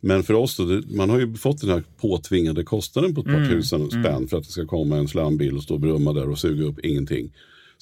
[0.00, 3.34] Men för oss då, man har ju fått den här påtvingade kostnaden på ett par
[3.34, 3.50] Mm.
[3.50, 6.38] tusen spänn för att det ska komma en slambil och stå och brumma där och
[6.38, 7.32] suga upp ingenting.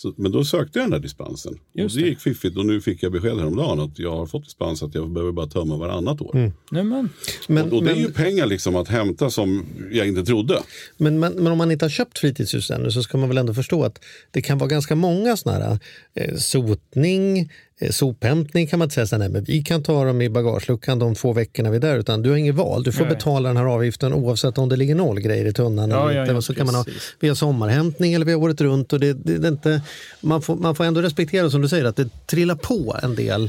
[0.03, 1.59] Så, men då sökte jag den där dispensen.
[1.75, 4.45] Just och det gick fiffigt och nu fick jag besked häromdagen att jag har fått
[4.45, 6.53] dispens att jag behöver bara tömma varannat år.
[6.71, 7.09] Nej, men.
[7.49, 10.63] Men, och, och det är men- ju pengar liksom att hämta som jag inte trodde.
[10.97, 13.55] Men, men, men om man inte har köpt fritidshus ännu så ska man väl ändå
[13.55, 13.99] förstå att
[14.31, 15.79] det kan vara ganska många sådana här
[16.15, 17.51] eh, sotning,
[17.91, 20.99] sophämtning kan man inte säga så här, nej men vi kan ta dem i bagageluckan
[20.99, 22.83] de två veckorna vi är där utan du har inget val.
[22.83, 23.15] Du får Nej.
[23.15, 26.23] betala den här avgiften oavsett om det ligger noll grejer i tunnan Ja, eller ja,
[26.23, 26.33] inte.
[26.33, 27.15] ja, Och så kan man ha precis.
[27.21, 29.83] via sommarhämtning eller via året runt och det, det, det är inte,
[30.21, 33.43] man, får, man får ändå respektera som du säger att det trillar på en del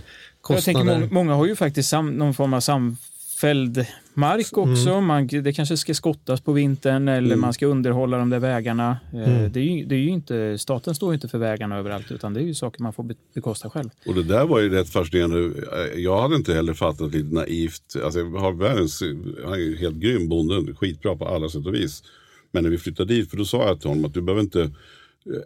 [0.50, 1.00] Jag tänker kostnader.
[1.00, 4.90] många, många har ju faktiskt sam, någon form av samfälld mark också.
[4.90, 5.06] Mm.
[5.06, 8.98] Man, det kanske ska skottas på vintern eller man ska underhålla de där vägarna.
[9.14, 9.52] Eh, Mm.
[9.52, 12.40] Det är ju, det är inte, staten står ju inte för vägarna överallt utan det
[12.40, 13.90] är ju saker man får be- bekosta själv.
[14.06, 15.52] Och det där var ju rätt fascinerande.
[15.96, 17.96] Jag hade inte heller fattat lite naivt.
[18.04, 19.04] Alltså jag har världens,
[19.44, 22.04] han är helt grym bonde, skitbra på alla sätt och vis.
[22.52, 24.72] Men när vi flyttade dit, för då sa jag till honom att du behöver inte,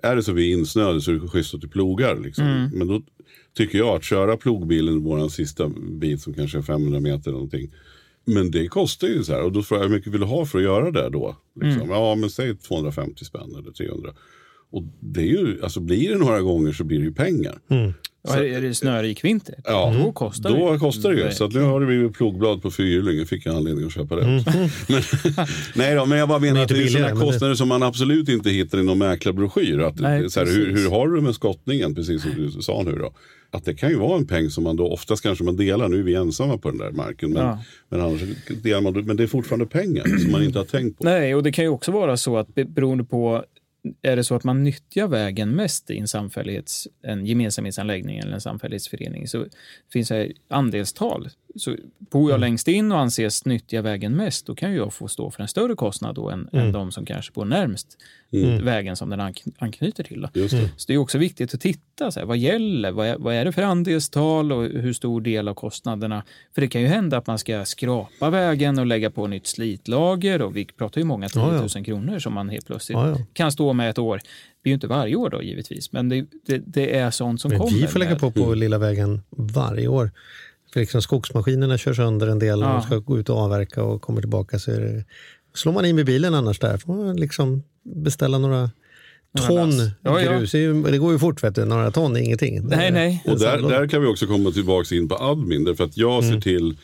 [0.02, 2.20] är det så vi är insnöade så är det schysst att du plogar.
[2.20, 2.46] Liksom.
[2.46, 2.70] Mm.
[2.74, 3.02] Men då
[3.58, 7.70] tycker jag att köra plogbilen, vår sista bit som kanske är 500 meter eller någonting.
[8.28, 9.42] Men det kostar ju så här.
[9.44, 11.36] Och då frågar jag hur mycket vill du ha för att göra det då?
[11.62, 11.82] Liksom.
[11.82, 11.90] Mm.
[11.94, 14.10] Ja, men säg 250 spänn eller 300.
[14.72, 17.56] Och det är ju, alltså blir det några gånger så blir det ju pengar.
[18.28, 20.80] Och är, är det snörik vinter, Ja, då kostar då det.
[20.80, 21.32] kostar det ju.
[21.32, 23.26] Så att nu har det blivit plogblad på fyrhjuling.
[23.26, 24.22] fick jag anledning att köpa det.
[24.22, 24.44] Mm.
[24.88, 25.02] Men,
[25.76, 27.56] nej då, men jag bara menar Det är att det är sådana men det- kostnader
[27.56, 29.80] som man absolut inte hittar i någon mäklarbroschyr.
[29.80, 32.92] Att, Nej, så här, hur, hur har du med skottningen, precis som du sa nu
[32.92, 33.14] då?
[33.52, 35.90] Att det kan ju vara en peng som man då oftast kanske man delar.
[35.90, 37.32] Nu är vi ensamma på den där marken.
[37.32, 37.64] Men, Ja.
[37.90, 38.22] men, annars
[38.64, 41.04] delar man, men det är fortfarande pengar som man inte har tänkt på.
[41.04, 43.44] Nej, och det kan ju också vara så att be- beroende på
[44.02, 48.42] är det så att man nyttjar vägen mest i en samfällighets, en gemensamhetsanläggning eller en
[48.42, 49.46] samfällighetsförening så
[49.94, 51.30] finns det andelstal.
[51.56, 55.08] Så bor jag längst in och anses nyttja vägen mest, då kan ju jag få
[55.08, 57.98] stå för en större kostnad då än, än de som kanske bor närmst
[58.62, 60.28] vägen som den ank- anknyter till.
[60.34, 60.50] Det.
[60.50, 60.58] Så
[60.88, 62.92] det är också viktigt att titta, så här, vad gäller?
[62.92, 66.24] Vad är, vad är det för andelstal och hur stor del av kostnaderna?
[66.56, 70.42] För det kan ju hända att man ska skrapa vägen och lägga på nytt slitlager
[70.42, 71.84] och vi pratar ju många 10 Ja, 000 ja.
[71.84, 73.18] kronor som man helt plötsligt Ja, ja.
[73.34, 74.22] kan stå med ett år.
[74.64, 77.50] Det är ju inte varje år då givetvis, men det, det, det är sånt som
[77.52, 77.78] Men kommer.
[77.80, 80.12] vi får lägga på på lilla vägen varje år.
[80.74, 82.74] För liksom skogsmaskinerna kör sönder en del och Ja.
[82.74, 85.06] de ska gå ut och avverka och kommer tillbaka så är det,
[85.56, 88.70] slår man in med bilen annars där får man liksom beställa några
[89.48, 89.72] ton.
[90.02, 90.32] Ja, ja.
[90.38, 90.52] grus.
[90.52, 91.66] Det är ju- Det går ju fort, vet du.
[91.66, 92.68] några ton är ingenting.
[92.68, 93.24] Nej, nej.
[93.26, 95.64] Och där, Så- där kan vi också komma tillbaka in på admin.
[95.64, 96.34] Därför att jag Mm.
[96.36, 96.78] ser till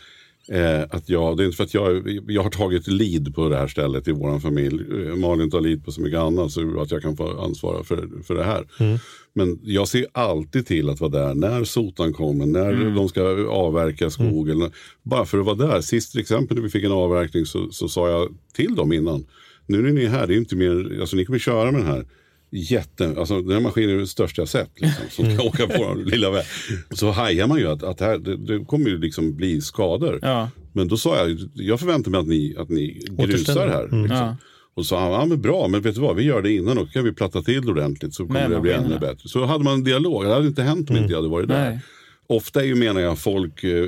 [0.50, 3.58] eh, att jag, det är inte för att jag, jag har tagit lead på det
[3.58, 4.84] här stället i vår familj.
[4.92, 8.10] Eh, Malin tar lead på så mycket annat så att jag kan få ansvara för,
[8.24, 8.66] för det här.
[8.80, 8.98] Mm.
[9.34, 14.10] Men jag ser alltid till att vara där när sotan kommer, när de ska avverka
[14.10, 14.50] skog.
[14.50, 14.72] Eller,
[15.04, 15.82] bara för att vara där.
[15.82, 19.26] Sist till exempel när vi fick en avverkning så, så sa jag till dem innan.
[19.66, 21.88] Nu när ni är här, det är inte mer, alltså ni kommer köra med den
[21.88, 22.06] här
[22.54, 24.70] jätte, alltså den här maskinen är det största jag sett.
[24.76, 26.46] Liksom, som ska åka på den lilla vägen.
[26.92, 30.20] Så hajar man ju att, att här, det, det kommer ju liksom bli skador.
[30.22, 30.50] Ja.
[30.74, 33.84] Men då sa jag, jag förväntar mig att ni, att ni grusar här.
[33.84, 34.02] Mm.
[34.02, 34.18] Liksom.
[34.18, 34.38] Ja.
[34.76, 36.78] Och så sa han, ja men bra, men vet du vad, vi gör det innan
[36.78, 39.30] och kan vi platta till ordentligt så kommer Med det bli ännu bättre.
[39.30, 41.70] Så hade man en dialog, det hade inte hänt om inte jag hade varit där.
[41.70, 41.80] Nej.
[42.28, 43.88] Ofta är ju menar jag folk eh,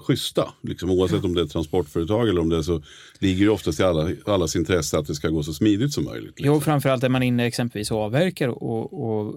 [0.00, 2.82] schyssta, liksom, oavsett om det är transportföretag eller om det är så
[3.22, 6.24] ligger det oftast i alla, allas intresse att det ska gå så smidigt som möjligt.
[6.38, 6.46] Liksom.
[6.46, 9.34] Jo, framförallt är man inne exempelvis och avverkar och, och,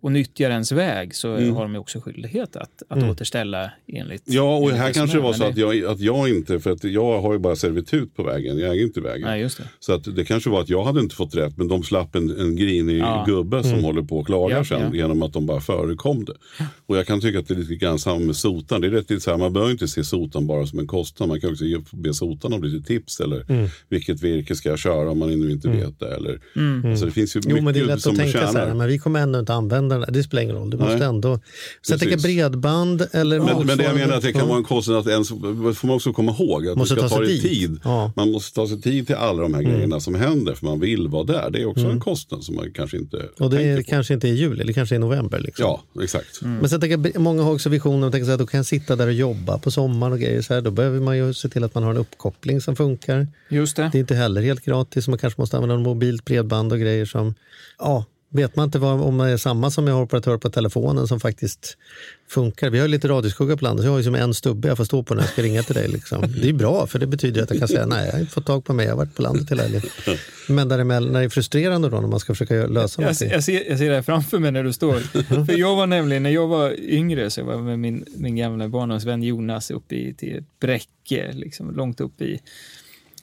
[0.00, 1.54] och nyttjar ens väg så Mm.
[1.54, 5.22] har de ju också skyldighet att, att återställa enligt Ja, och enligt här kanske det
[5.22, 8.22] var så att jag, att jag inte, för att jag har ju bara servitut på
[8.22, 9.28] vägen, jag äger inte vägen.
[9.28, 9.64] Nej, just det.
[9.80, 12.40] Så att det kanske var att jag hade inte fått rätt, men de slapp en,
[12.40, 13.24] en grinig Ja.
[13.26, 14.94] gubbe som håller på och klagar Ja, sen ja.
[14.94, 16.34] genom att de bara förekom det.
[16.86, 18.80] Och jag kan tycka att det är lite grann samma med sotan.
[18.80, 21.28] Det är rätt så här, man behöver inte se sotan bara som en kostnad.
[21.28, 23.68] Man kan också be sotan om lite tips eller Mm.
[23.88, 26.14] vilket virke ska jag köra om man nu inte vet det.
[26.14, 26.40] Eller,
[26.96, 28.66] Så det finns ju Jo, men det är mycket lätt som att tänka så tjänar.
[28.66, 30.04] här, men vi kommer ändå inte använda den.
[30.04, 30.12] där.
[30.12, 30.70] Det spelar ingen roll.
[30.70, 31.08] Du måste Nej.
[31.08, 31.40] ändå...
[31.82, 34.64] Så jag tänker bredband eller Men, men det jag menar att det kan vara en
[34.64, 37.40] kostnad att ens, får man också komma ihåg att Måste det ska ta ta sig
[37.40, 37.80] tid.
[37.84, 38.12] Ja.
[38.16, 41.08] Man måste ta sig tid till alla de här grejerna som händer för man vill
[41.08, 41.50] vara där.
[41.50, 43.82] Det är också en kostnad som man kanske inte Och det är, på.
[43.82, 45.38] kanske inte i juli, det kanske är i november.
[45.40, 45.64] Liksom.
[45.64, 46.42] Ja, exakt.
[46.42, 48.66] Men sen tänker jag, många har också visioner och tänker så här, då kan jag
[48.66, 50.42] sitta där och jobba på sommaren och grejer.
[50.42, 53.13] Så här, då behöver man ju se till att man har en uppkoppling som funkar.
[53.48, 53.88] Just det.
[53.92, 55.08] Det är inte heller helt gratis.
[55.08, 57.34] Man kanske måste använda mobilt bredband och grejer som...
[57.78, 61.08] Ja, vet man inte vad, om det är samma som jag har operatör på telefonen
[61.08, 61.76] som faktiskt
[62.28, 62.70] funkar.
[62.70, 64.84] Vi har lite radioskugga på landet, så jag har ju som en stubbe jag får
[64.84, 65.88] stå på när jag ska ringa till dig.
[65.88, 66.24] Liksom.
[66.42, 68.46] Det är bra, för det betyder att jag kan säga nej, jag har inte fått
[68.46, 69.82] tag på mig, jag har varit på landet hela helgen.
[70.48, 73.30] Men däremellan, när det är frustrerande då när man ska försöka lösa Jag, någonting.
[73.30, 74.98] jag, ser, jag ser det här framför mig när du står.
[75.46, 78.68] För jag var nämligen, när jag var yngre, så jag var med min, min gamla
[78.68, 82.40] barndomsvän Jonas uppe i till Bräcke, liksom, långt upp i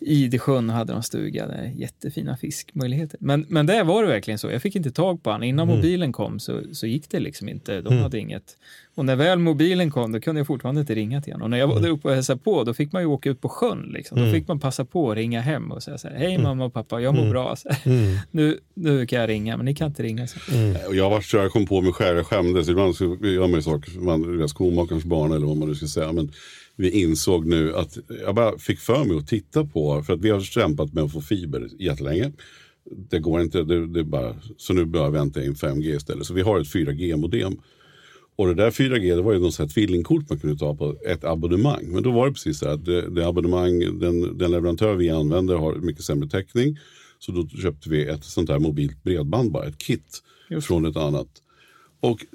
[0.02, 3.18] Idesjön hade de stuga, där, jättefina fiskmöjligheter.
[3.22, 5.44] Men, men där var det verkligen så, jag fick inte tag på han.
[5.44, 5.76] Innan Mm.
[5.76, 8.58] mobilen kom så, så gick det liksom inte, de hade inget.
[8.96, 11.44] Och när väl mobilen kom, då kunde jag fortfarande inte ringa till honom.
[11.44, 13.42] Och när jag var där uppe och hälsade på, då fick man ju åka ut
[13.42, 13.90] på sjön.
[13.94, 14.18] Liksom.
[14.18, 14.30] Mm.
[14.30, 16.74] Då fick man passa på att ringa hem och säga så här, hej mamma och
[16.74, 17.56] pappa, jag mår bra.
[17.56, 18.18] Så här, Mm.
[18.32, 20.28] nu, nu kan jag ringa, men ni kan inte ringa.
[20.28, 20.40] Så.
[20.88, 22.70] Och Jag var så jag kom på mig själv, jag skämdes.
[22.70, 26.12] Ibland så gör man ju saker man, skomakarens barn eller vad man nu ska säga.
[26.12, 26.32] Men
[26.82, 30.30] vi insåg nu att jag bara fick för mig att titta på, för att vi
[30.30, 32.32] har kämpat med att få fiber jättelänge.
[33.10, 36.26] Det går inte, det, det är bara, så nu börjar jag vänta in 5G istället.
[36.26, 37.58] Så vi har ett 4G-modem.
[38.36, 40.96] Och det där 4G det var ju något sånt här tvillingkort man kunde ta på
[41.08, 41.88] ett abonnemang.
[41.88, 45.10] Men då var det precis så här att det, det abonnemang, den, den leverantör vi
[45.10, 46.78] använder har mycket sämre täckning.
[47.20, 50.24] Så då köpte vi ett sånt här mobilt bredband bara, ett kit
[50.62, 51.28] från ett annat.
[52.00, 52.26] Och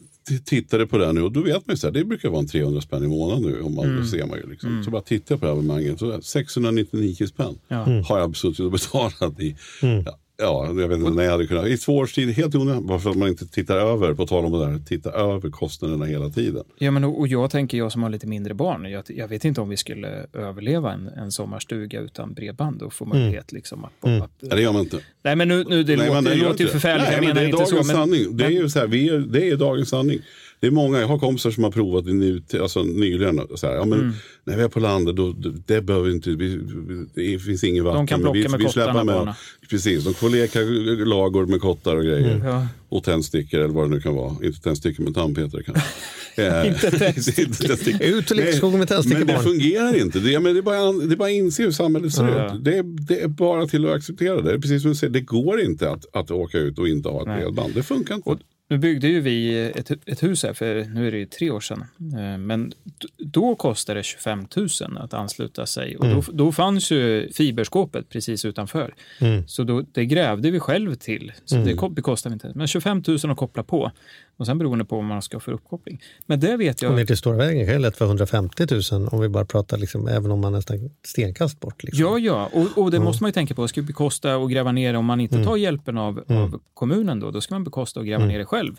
[0.44, 2.46] tittade på det nu och då vet man ju så här, det brukar vara en
[2.46, 3.60] 300 spänn i månaden nu.
[3.60, 4.84] Om man, det ser man ju liksom.
[4.84, 7.58] Så bara tittar jag på det här abonnemanget, så 699 spänn
[8.04, 9.56] har jag suttit och betalat i.
[10.04, 10.18] Ja.
[10.38, 11.66] Ja, jag vet inte när jag hade kunnat.
[11.66, 12.82] I två års tid, helt onödigt.
[12.84, 16.04] Bara för att man inte tittar över, på tal om det där, titta över kostnaderna
[16.04, 16.64] hela tiden.
[16.78, 19.44] Ja, men och och jag tänker, jag som har lite mindre barn, jag, jag vet
[19.44, 23.92] inte om vi skulle överleva en, en sommarstuga utan bredband och få möjlighet liksom att...
[24.04, 24.98] att Ja, det gör man inte.
[25.22, 26.72] Nej, men nu, nu det Nej, låter, men det låter ju det.
[26.72, 27.76] förfärligt, Nej, jag men menar det är inte dagens så.
[27.76, 28.36] Men, sanning.
[28.36, 30.18] Det är men- ju så här, vi är, det är dagens sanning.
[30.60, 33.40] Det är många, jag har kompisar som har provat det nu, alltså nyligen.
[33.54, 34.12] Så här, ja, men Mm.
[34.44, 36.60] När vi är på landet, då, det, det behöver inte, vi,
[37.14, 38.06] det finns inget vatten.
[38.06, 39.34] kan men vi, plocka med vi kottarna med.
[39.70, 40.60] Precis, de får leka
[41.04, 42.34] lagor med kottar och grejer.
[42.34, 42.66] Mm, ja.
[42.88, 44.36] Och tändstickor eller vad det nu kan vara.
[44.42, 45.82] Inte tändstickor men tandpetare kanske.
[46.38, 48.02] Eh, Inte tändstickor.
[48.06, 49.42] Ut och lekskogen med tändstickor, Men det barn.
[49.44, 50.18] fungerar inte.
[50.20, 52.54] Det, men det, är bara, det är bara att inse hur samhället ser Ja.
[52.56, 52.64] ut.
[52.64, 54.42] Det är, det är bara till att acceptera det.
[54.42, 57.08] Det är precis som du säger, det går inte att, att åka ut och inte
[57.08, 57.74] ha ett bredband.
[57.74, 58.30] Det funkar inte.
[58.30, 58.38] Och
[58.68, 61.60] nu byggde ju vi ett, ett hus här för nu är det ju tre år
[61.60, 61.84] sedan.
[62.18, 62.72] Eh, Men
[63.18, 65.96] då kostade det 25 000 att ansluta sig.
[65.96, 68.94] Och då, då fanns ju fiberskåpet precis utanför.
[69.46, 71.32] Så då, det grävde vi själv till.
[71.44, 72.52] Så det ko- bekostade inte.
[72.54, 73.92] Men 25 000 att koppla på.
[74.38, 76.02] Och sen beroende på vad man ska för uppkoppling.
[76.26, 77.06] Men det vet Och ner jag.
[77.06, 80.30] till Stora vägen kan jag lätt för 150 000 om vi bara pratar liksom, även
[80.30, 81.82] om man nästan stenkast bort.
[81.84, 82.04] Liksom.
[82.04, 82.50] Ja, ja.
[82.52, 83.62] Och, och det måste man ju tänka på.
[83.62, 84.94] Det ska bekosta att gräva ner.
[84.94, 88.24] Om man inte tar hjälpen av, av kommunen då, då ska man bekosta att gräva
[88.26, 88.76] ner det själv.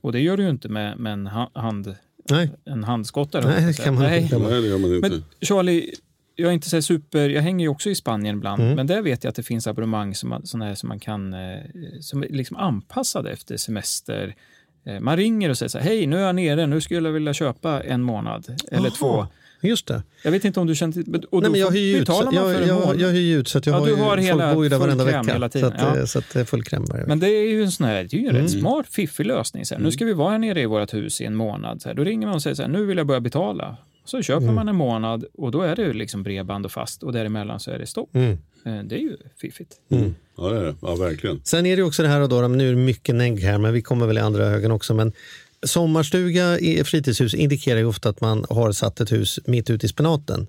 [0.00, 1.94] Och det gör du ju inte med, med en ha- hand,
[2.30, 2.50] Nej.
[2.64, 3.44] en handskottare.
[3.46, 4.16] Nej, jag det kan man säga.
[4.18, 4.38] inte.
[4.38, 5.08] Nej, det gör man inte.
[5.10, 5.94] Men Charlie,
[6.36, 8.74] jag är inte så super, jag hänger ju också i Spanien ibland, Mm.
[8.76, 11.58] men där vet jag att det finns abonnemang som, såna här som man kan, eh,
[12.00, 14.34] som är liksom anpassade efter semester.
[14.86, 17.12] Eh, Man ringer och säger så här, hej nu är jag nere, nu skulle jag
[17.12, 19.26] vilja köpa en månad eller två.
[19.62, 20.02] Just det.
[20.24, 22.28] Jag vet inte om du känner till, och då Nej, men jag hyr ut, så,
[22.32, 24.54] jag, jag, jag hyr ju ut så att jag Ja, har, ju, har hela folk
[24.54, 25.22] bor ju där varenda vecka.
[25.32, 25.98] hela så, tiden, att, ja.
[25.98, 27.08] eh, så att det är full kräm varje vecka.
[27.08, 28.42] Men det är ju en sån här, det är ju en Mm.
[28.42, 29.64] rätt smart, fiffig lösning.
[29.66, 31.82] Så här, Nu ska vi vara här nere i vårt hus i en månad.
[31.82, 33.76] Så här, då ringer man och säger så här, nu vill jag börja betala.
[34.04, 34.54] Så köper Mm.
[34.54, 37.70] man en månad och då är det ju liksom bredband och fast och däremellan så
[37.70, 38.14] är det stopp.
[38.14, 38.38] Mm.
[38.66, 39.74] Eh, Det är ju fiffigt.
[40.36, 40.74] Ja, det är det.
[40.82, 41.40] Ja, verkligen.
[41.44, 43.58] Sen är det ju också det här, och då, nu är det mycket negg här,
[43.58, 44.94] men vi kommer väl i andra ögon också.
[44.94, 45.12] Men
[45.66, 49.88] sommarstuga i fritidshus indikerar ju ofta att man har satt ett hus mitt ute i
[49.88, 50.46] spenaten.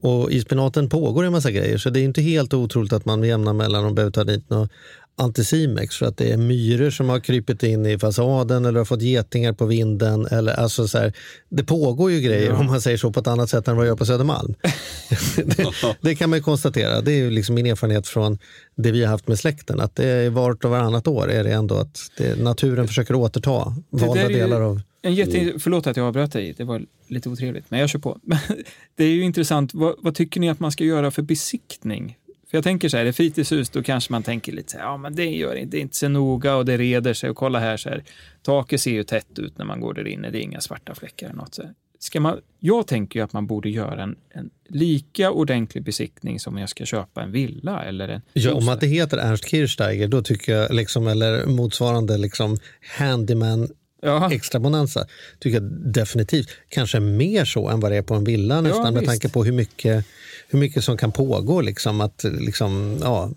[0.00, 3.20] Och i spenaten pågår en massa grejer så det är inte helt otroligt att man
[3.20, 4.70] med jämna mellanrum behöver ta dit något
[5.16, 9.02] Anticimex för att det är myror som har krypit in i fasaden eller har fått
[9.02, 10.26] getingar på vinden.
[10.26, 11.12] Eller, alltså så här,
[11.48, 13.88] det pågår ju grejer om man säger så på ett annat sätt än vad det
[13.88, 14.54] gör på Södermalm.
[15.36, 15.66] det,
[16.00, 17.00] det kan man ju konstatera.
[17.00, 18.38] Det är ju liksom min erfarenhet från
[18.74, 19.80] det vi har haft med släkten.
[19.80, 23.76] Att det är vart och varannat år är det ändå att det, naturen försöker återta
[23.90, 24.80] valda delar av...
[25.02, 25.52] En jätte...
[25.58, 28.18] Förlåt att jag avbröt dig, det var lite otrevligt, men jag kör på.
[28.96, 32.16] det är ju intressant, vad, vad tycker ni att man ska göra för besiktning?
[32.54, 34.96] För jag tänker så här, i fritidshus då kanske man tänker lite så här, ja
[34.96, 37.58] men det gör inte, det är inte så noga och det reder sig och kolla
[37.58, 38.04] här så här,
[38.42, 41.26] taket ser ju tätt ut när man går där inne, det är inga svarta fläckar
[41.26, 41.72] eller något så här.
[41.98, 46.54] Ska man, jag tänker ju att man borde göra en, en lika ordentlig besiktning som
[46.54, 50.08] om jag ska köpa en villa eller en Ja, om att det heter Ernst Kirchsteiger,
[50.08, 52.58] då tycker jag, liksom, eller motsvarande liksom,
[52.98, 53.68] handyman
[54.04, 54.32] Ja.
[54.32, 55.06] extra bonanza,
[55.38, 56.48] tycker jag definitivt.
[56.68, 59.06] Kanske mer så än vad det är på en villa nästan, med visst.
[59.06, 60.04] tanke på hur mycket,
[60.48, 61.60] hur mycket som kan pågå.
[61.60, 63.30] Liksom, att, liksom, ja,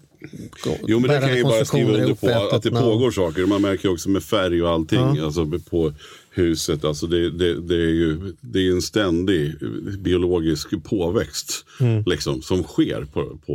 [0.88, 2.28] Jo, men det kan jag ju bara skriva under på.
[2.28, 3.45] Att det uppätet, pågår saker.
[3.45, 5.15] Man märker också med färg och allting.
[5.15, 5.26] Ja.
[5.26, 5.93] Alltså på
[6.38, 6.83] huset.
[6.85, 9.55] Alltså det, det, det är ju det är en ständig
[9.99, 11.65] biologisk påväxt.
[12.05, 13.53] Liksom, som sker på, på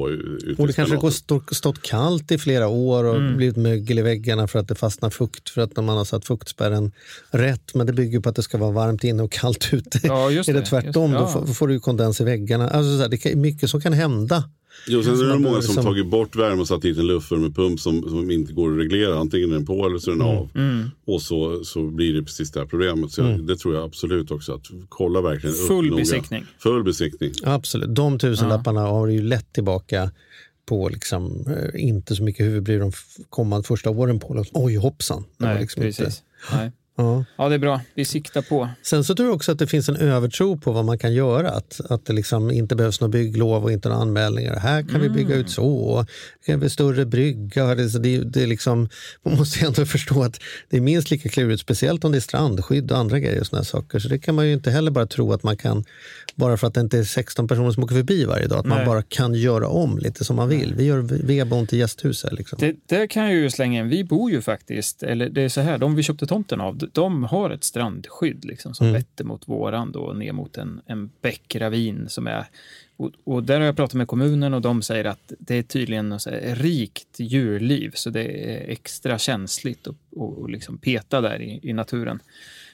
[0.58, 3.36] Och det kanske har stått, stått kallt i flera år och Mm.
[3.36, 6.92] blivit mögel i väggarna för att det fastnar fukt för att man har satt fuktspärren
[7.30, 7.74] rätt.
[7.74, 10.00] Men det bygger på att det ska vara varmt inne och kallt ute.
[10.02, 11.46] Ja, just är det det, tvärtom just- då ja.
[11.46, 12.70] får, får du kondens i väggarna.
[12.70, 14.44] Alltså, så här, det kan, mycket som kan hända.
[14.86, 18.02] Jo, sen är det många som tagit bort värme och satt dit en luftvärmepump som,
[18.02, 19.18] som inte går att reglera.
[19.18, 20.48] Antingen är den på eller så är den av.
[20.54, 20.90] Mm.
[21.06, 23.10] Och så, så blir det precis det här problemet.
[23.12, 24.54] Så jag, det tror jag absolut också.
[24.54, 25.96] Att kolla verkligen upp Full noga.
[26.00, 26.44] besiktning.
[26.58, 27.32] Full besiktning.
[27.44, 27.94] Absolut.
[27.94, 30.10] De tusenlapparna har du ju lätt tillbaka
[30.66, 31.44] på liksom,
[31.74, 32.92] eh, inte så mycket huvudbry de
[33.30, 34.44] kommande första åren på.
[34.52, 35.24] Oj hoppsan.
[35.36, 36.00] Nej, liksom precis.
[36.00, 36.72] inte- Nej.
[36.96, 37.24] Ja.
[37.36, 37.80] Ja, det är bra.
[37.94, 38.68] Vi siktar på.
[38.82, 41.50] Sen så tror jag också att det finns en övertro på vad man kan göra.
[41.50, 44.56] Att, att det liksom inte behövs några bygglov och inte några anmälningar.
[44.56, 45.66] Här kan vi bygga ut så.
[45.66, 46.06] Och
[46.46, 47.74] kan vi större brygga.
[47.74, 48.88] Det, så det, det liksom,
[49.22, 50.40] man måste ändå förstå att
[50.70, 51.62] det är minst lika klurigt.
[51.62, 53.40] Speciellt om det är strandskydd och andra grejer.
[53.40, 53.98] och såna saker.
[53.98, 55.84] Så det kan man ju inte heller bara tro att man kan,
[56.34, 58.78] bara för att det inte är 16 personer som åker förbi varje dag, att man
[58.78, 58.86] Nej.
[58.86, 60.74] bara kan göra om lite som man vill.
[60.74, 62.30] Vi gör vedbon till gästhus här.
[62.30, 62.58] Liksom.
[62.60, 63.88] Det, där kan jag ju slänga in.
[63.88, 67.24] Vi bor ju faktiskt, eller det är så här, de vi köpte tomten av, de
[67.24, 68.94] har ett strandskydd liksom, som Mm.
[68.94, 72.46] vetter mot våran då, ner mot en, en bäckravin som är
[72.96, 76.12] och, och där har jag pratat med kommunen och de säger att det är tydligen
[76.12, 81.60] här rikt djurliv så det är extra känsligt att och, och liksom peta där i,
[81.62, 82.20] i naturen.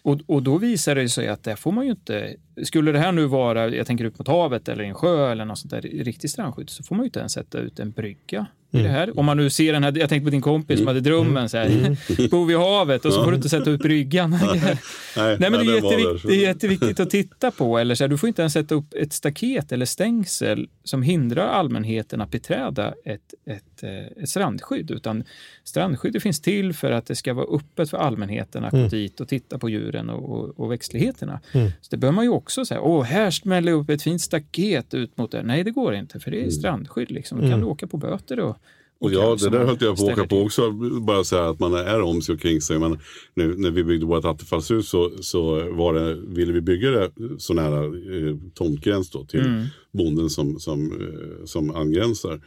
[0.02, 2.36] Och, och då visar det sig att det får man ju inte...
[2.62, 5.44] Skulle det här nu vara, jag tänker ut mot havet eller i en sjö eller
[5.44, 8.46] något sånt där riktigt strandskydd så får man ju inte ens sätta ut en brygga
[8.70, 9.18] i det här.
[9.18, 11.56] Om man nu ser den här, jag tänkte på din kompis som hade drömmen så
[11.56, 14.30] här, bor vid havet och så får du inte sätta ut bryggan.
[15.16, 17.78] Nej, men det är, jättevikt, det är jätteviktigt att titta på.
[17.78, 21.46] Eller så här, du får inte ens sätta upp ett staket eller stängsel som hindrar
[21.46, 24.90] allmänheten att beträda ett, ett, eh, ett strandskydd.
[24.90, 25.24] Utan
[25.64, 29.28] strandskyddet finns till för att det ska vara öppet för allmänheten att gå dit och
[29.28, 31.40] titta på djuren och, och, och växtligheterna.
[31.80, 35.16] Så det bör man ju också säga, åh, här smäller upp ett fint staket ut
[35.16, 35.42] mot det.
[35.42, 37.10] Nej, det går inte, för det är strandskydd.
[37.10, 37.40] Liksom.
[37.40, 38.58] Då kan du åka på böter och
[39.00, 40.70] Och ja, det där höll jag på att åka på också.
[41.00, 42.78] Bara säga att man är om sig och kring sig.
[42.78, 42.98] Men
[43.34, 47.54] nu, när vi byggde vårt attefallshus så, så var det, ville vi bygga det så
[47.54, 49.64] nära eh, tomtgräns då, till Mm.
[49.92, 52.40] bonden som, som, eh, som angränsar.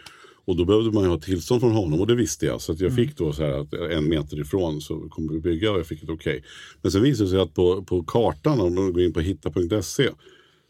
[0.45, 2.61] Och då behövde man ju ha tillstånd från honom och det visste jag.
[2.61, 3.05] Så att jag Mm.
[3.07, 6.03] fick då så här att en meter ifrån så kommer vi bygga och jag fick
[6.03, 6.43] ett okej.
[6.81, 10.09] Men sen visade det sig att på, på kartan, om man går in på hitta.se,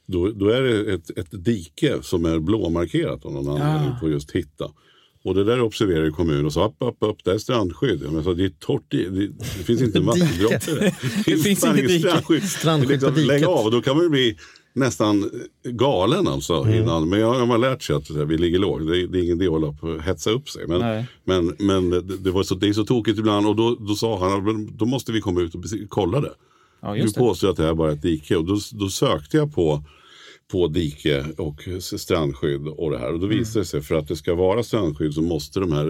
[0.08, 4.32] då, då är det ett, ett dike som är blåmarkerat av någon anledning på just
[4.32, 4.72] hitta.
[5.24, 8.04] Och det där observerar ju kommunen och sa upp, upp, upp, det är strandskydd.
[8.14, 10.60] Jag sa, det är torrt, det, det finns inte en vattendroppe.
[10.66, 10.96] där.
[11.26, 12.00] Det finns inget dike.
[12.00, 12.44] strandskydd.
[12.44, 13.20] Strandskydd liksom, på.
[13.20, 14.38] Lägg av och då kan man bli
[14.74, 15.30] nästan
[15.64, 16.84] galen alltså Mm.
[16.84, 17.10] innan.
[17.10, 18.88] Men jag, jag har lärt sig att här, vi ligger lågt.
[18.88, 20.68] Det, är- det är ingen idé att hålla på och hetsa upp sig.
[20.68, 21.06] Men, Nej.
[21.24, 24.30] men, men det, det, var så, det är så tokigt ibland och då, då sa
[24.30, 26.32] han då måste vi komma ut och kolla det.
[26.82, 27.14] Ja, Du det.
[27.14, 29.84] påstår att det här bara är ett dike och då, då sökte jag på,
[30.52, 33.14] på dike och strandskydd och det här.
[33.14, 33.38] Och då Mm.
[33.38, 35.86] visade det sig för att det ska vara strandskydd så måste de här,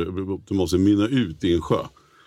[0.47, 1.80] det måste mynna ut i en sjö.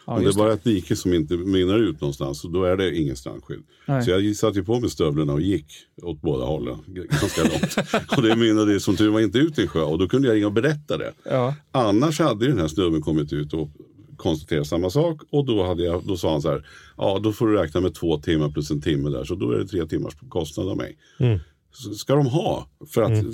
[0.07, 3.16] Om det är bara ett dike som inte mynnar ut någonstans då är det ingen
[3.16, 3.62] strandskydd.
[3.87, 4.03] Nej.
[4.03, 5.66] Så jag satte på mig stövlarna och gick
[6.03, 6.76] åt båda hållen
[7.20, 7.76] ganska långt.
[8.16, 10.35] och det mynnade som tur var inte ut i en sjö och då kunde jag
[10.35, 11.12] ringa och berätta det.
[11.24, 11.55] Ja.
[11.72, 13.70] Annars hade ju den här snubben kommit ut och
[14.16, 16.66] konstaterat samma sak och då, hade jag, då sa han så här,
[16.97, 19.59] ja då får du räkna med två timmar plus en timme där så då är
[19.59, 20.97] det tre timmars kostnad av mig.
[21.18, 21.39] Mm.
[21.97, 22.68] Ska de ha?
[22.91, 23.25] För att,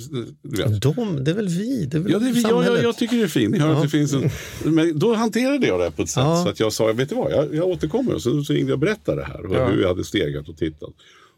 [0.42, 0.82] du vet.
[0.82, 2.78] De, det är väl vi, det är väl Ja, det är, vi- ja, samhället.
[2.82, 3.52] jag, jag tycker det är fint.
[3.52, 4.30] Ni hör att det finns en,
[4.64, 6.42] men då hanterade jag det på ett sätt Ja.
[6.44, 8.14] så att jag sa, vet du vad, jag, jag återkommer.
[8.14, 9.66] Och så, så ringde jag och berättade det här, och Ja.
[9.68, 10.90] hur jag hade stegat och tittat.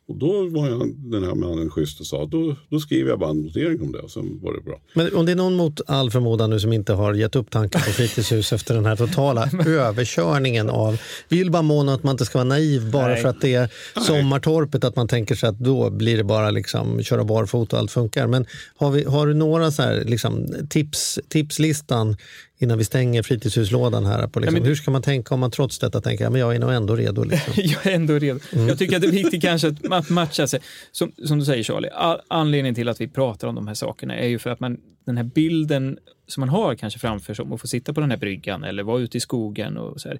[0.08, 3.30] Och då var jag, den här mannen schysst och sa då, då skriver jag bara
[3.30, 4.80] en notering om det och sen var det bra.
[4.94, 7.80] Men om det är någon mot all förmodan nu som inte har gett upp tanken
[7.80, 11.00] på fritidshus efter den här totala överkörningen av...
[11.28, 13.22] Vi vill bara måna att man inte ska vara naiv bara Nej.
[13.22, 13.68] för att det är
[14.06, 17.90] sommartorpet, att man tänker sig att då blir det bara liksom köra barfota och allt
[17.90, 18.26] funkar.
[18.26, 18.46] Men
[18.76, 22.16] har, vi, har du några så här, liksom, tips, tipslistan
[22.62, 24.26] innan vi stänger fritidshuslådan här?
[24.26, 26.54] På liksom, Ja, men- Hur ska man tänka om man trots detta tänker att jag
[26.54, 27.24] är nog ändå redo?
[27.24, 27.52] Liksom.
[27.56, 28.40] jag är ändå redo.
[28.52, 30.60] Jag tycker att det är viktigt kanske att- matcha sig.
[30.92, 34.16] Som, som du säger Charlie, all, anledningen till att vi pratar om de här sakerna
[34.16, 37.52] är ju för att man, den här bilden som man har kanske framför sig om
[37.52, 40.18] att få sitta på den här bryggan eller vara ute i skogen och så här,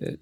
[0.00, 0.12] eh,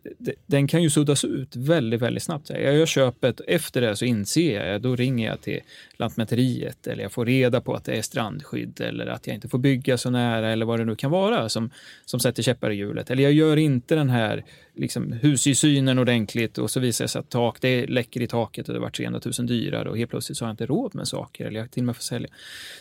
[0.47, 2.51] den kan ju suddas ut väldigt, väldigt snabbt.
[2.51, 5.61] Jag gör köpet, efter det så inser jag, då ringer jag till
[6.01, 9.59] Lantmäteriet eller jag får reda på att det är strandskydd eller att jag inte får
[9.59, 11.71] bygga så nära eller vad det nu kan vara som,
[12.05, 13.11] som sätter käppar i hjulet.
[13.11, 14.45] Eller jag gör inte den här
[14.75, 18.75] liksom, hussynen ordentligt och så visar det sig att tak, det läcker i taket och
[18.75, 21.47] det var 300 000 dyrare och helt plötsligt så har jag inte råd med saker
[21.47, 22.29] eller jag till och med får sälja.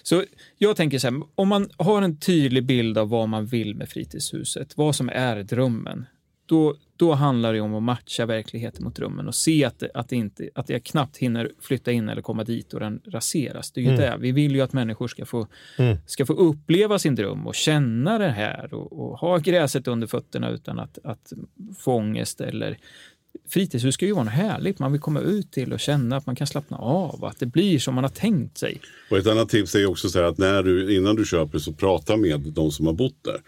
[0.04, 0.24] Så
[0.58, 3.90] jag tänker så här, om man har en tydlig bild av vad man vill med
[3.90, 6.06] fritidshuset, vad som är drömmen,
[6.50, 10.10] då, då handlar det om att matcha verkligheten mot drömmen och se att, det, att,
[10.10, 13.72] det inte, att jag knappt hinner flytta in eller komma dit och den raseras.
[13.72, 14.02] Det är ju Mm.
[14.02, 14.18] det.
[14.20, 15.48] Vi vill ju att människor ska få,
[15.78, 15.98] Mm.
[16.06, 20.50] ska få uppleva sin dröm och känna det här och, och ha gräset under fötterna
[20.50, 21.34] utan att, att
[21.78, 22.78] få ångest eller
[23.50, 24.80] Fritidshus ska ju vara något härligt.
[24.80, 27.80] Man vill komma ut till och känna att man kan slappna av, att det blir
[27.80, 28.82] som man har tänkt sig.
[29.12, 31.74] Och ett annat tips är också så här att när du, innan du köper så
[31.74, 33.42] prata med de som har bott där.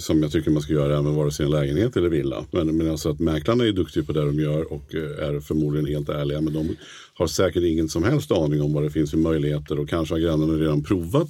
[0.00, 2.44] Som jag tycker man ska göra även vare sig en lägenhet eller villa.
[2.50, 5.86] Men, men alltså att mäklarna är duktiga på det de gör och eh, är förmodligen
[5.86, 6.40] helt ärliga.
[6.40, 6.76] Men de
[7.14, 10.20] har säkert ingen som helst aning om vad det finns för möjligheter och kanske har
[10.20, 11.28] grannarna redan provat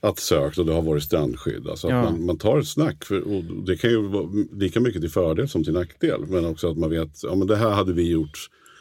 [0.00, 1.68] att söka och det har varit strandskydd.
[1.68, 2.02] Alltså att Ja.
[2.02, 3.04] man, man tar ett snack.
[3.04, 6.20] För, och det kan ju vara lika mycket till fördel som till nackdel.
[6.28, 8.38] Men också att man vet, ja men det här hade vi gjort.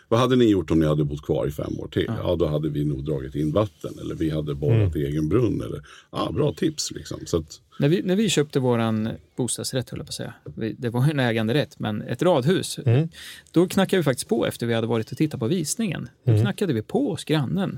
[0.09, 2.11] Vad hade ni gjort om ni hade bott kvar i fem år till?
[2.23, 5.61] Ja, då hade vi nog dragit in vatten eller vi hade borrat i egen brunn.
[5.61, 5.81] Eller,
[6.11, 7.19] ja, bra tips liksom.
[7.25, 10.75] Så att, När vi, när vi köpte våran bostadsrätt, höll jag på att säga, vi,
[10.77, 12.79] det var en äganderätt, men ett radhus,
[13.51, 16.09] då knackade vi faktiskt på efter vi hade varit och tittat på visningen.
[16.25, 17.77] Då knackade vi på hos grannen.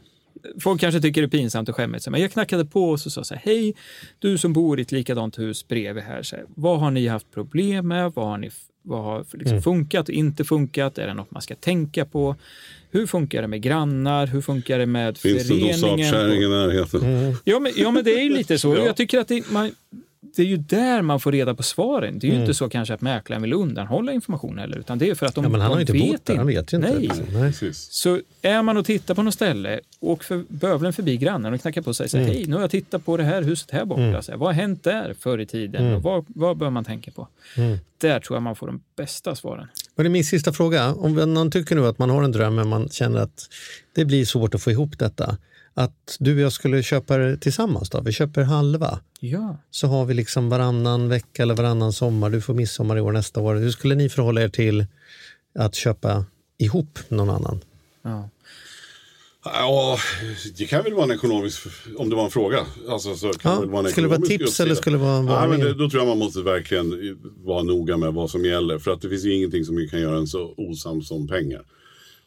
[0.59, 3.23] Folk kanske tycker det är pinsamt och skämmigt, men jag knackade på och så sa
[3.23, 3.75] så här, hej,
[4.19, 7.31] du som bor i ett likadant hus bredvid här, så här vad har ni haft
[7.31, 8.11] problem med?
[8.15, 8.49] Vad har, ni,
[8.81, 10.97] vad har liksom funkat och inte funkat?
[10.97, 12.35] Är det något man ska tänka på?
[12.91, 14.27] Hur funkar det med grannar?
[14.27, 16.11] Hur funkar det med finns det någon föreningen?
[16.11, 17.35] sakkärring i närheten?
[17.43, 18.75] Ja men, ja, men det är ju lite så.
[18.75, 18.85] Ja.
[18.85, 19.71] Jag tycker att det, man,
[20.35, 22.19] det är ju där man får reda på svaren.
[22.19, 22.41] Det är ju Mm.
[22.41, 25.43] inte så kanske att mäklaren vill undanhålla information heller, utan det är för att de,
[25.43, 26.89] Ja, men han de har inte vet bott där, han vet ju inte.
[27.33, 27.53] Nej.
[27.61, 27.73] Nej.
[27.73, 31.81] Så är man och tittar på något ställe, åk för bövlen förbi grannen och knackar
[31.81, 32.27] på och säger Mm.
[32.29, 34.21] hej, nu har jag tittat på det här huset här borta.
[34.21, 35.81] Så här, vad har hänt där förr i tiden?
[35.85, 35.95] Mm.
[35.95, 37.27] Och vad, vad bör man tänka på?
[37.97, 39.67] Där tror jag man får de bästa svaren.
[39.95, 40.93] Och det är min sista fråga.
[40.93, 43.49] Om någon tycker nu att man har en dröm men man känner att
[43.93, 45.37] det blir svårt att få ihop detta.
[45.73, 48.01] Att du och jag skulle köpa det tillsammans då?
[48.01, 48.99] Vi köper halva.
[49.19, 49.57] Ja.
[49.71, 52.29] Så har vi liksom varannan vecka eller varannan sommar.
[52.29, 53.55] Du får midsommar i år nästa år.
[53.55, 54.85] Hur skulle ni förhålla er till
[55.59, 56.25] att köpa
[56.57, 57.59] ihop någon annan?
[58.03, 58.29] ja.
[59.43, 59.97] Ja,
[60.57, 61.61] det kan väl vara en ekonomisk,
[61.97, 62.65] om det var en fråga.
[62.89, 64.65] Alltså, så kan Ja, väl vara en skulle det vara tips uppsida.
[64.65, 67.63] eller skulle det vara en ja, men det, Då tror jag man måste verkligen vara
[67.63, 68.79] noga med vad som gäller.
[68.79, 71.61] För att det finns ju ingenting som kan göra en så osams som pengar.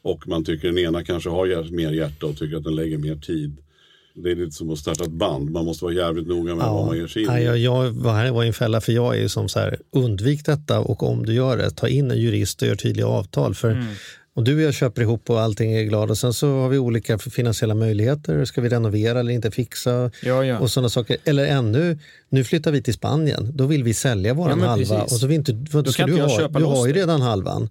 [0.05, 3.15] Och man tycker den ena kanske har mer hjärta och tycker att den lägger mer
[3.15, 3.57] tid.
[4.15, 5.51] Det är lite som att starta ett band.
[5.51, 7.45] Man måste vara jävligt noga med vad man ger sig in Nej, i.
[7.45, 9.77] jag, jag var här var i en fälla för jag är ju som så här,
[9.91, 13.55] undvik detta och om du gör det, ta in en jurist och gör tydliga avtal.
[13.55, 13.85] För Mm.
[14.33, 16.77] om du och jag köper ihop och allting är glada och sen så har vi
[16.77, 18.45] olika finansiella möjligheter.
[18.45, 20.11] Ska vi renovera eller inte fixa?
[20.23, 20.59] Ja, ja.
[20.59, 21.17] Och sådana saker.
[21.23, 21.97] Eller ännu,
[22.29, 23.51] nu flyttar vi till Spanien.
[23.53, 24.95] Då vill vi sälja våran men halva.
[24.99, 25.13] precis.
[25.13, 26.37] Och så vill inte, vad Då ska du inte jag ha?
[26.39, 27.69] köpa Du har ju redan halvan.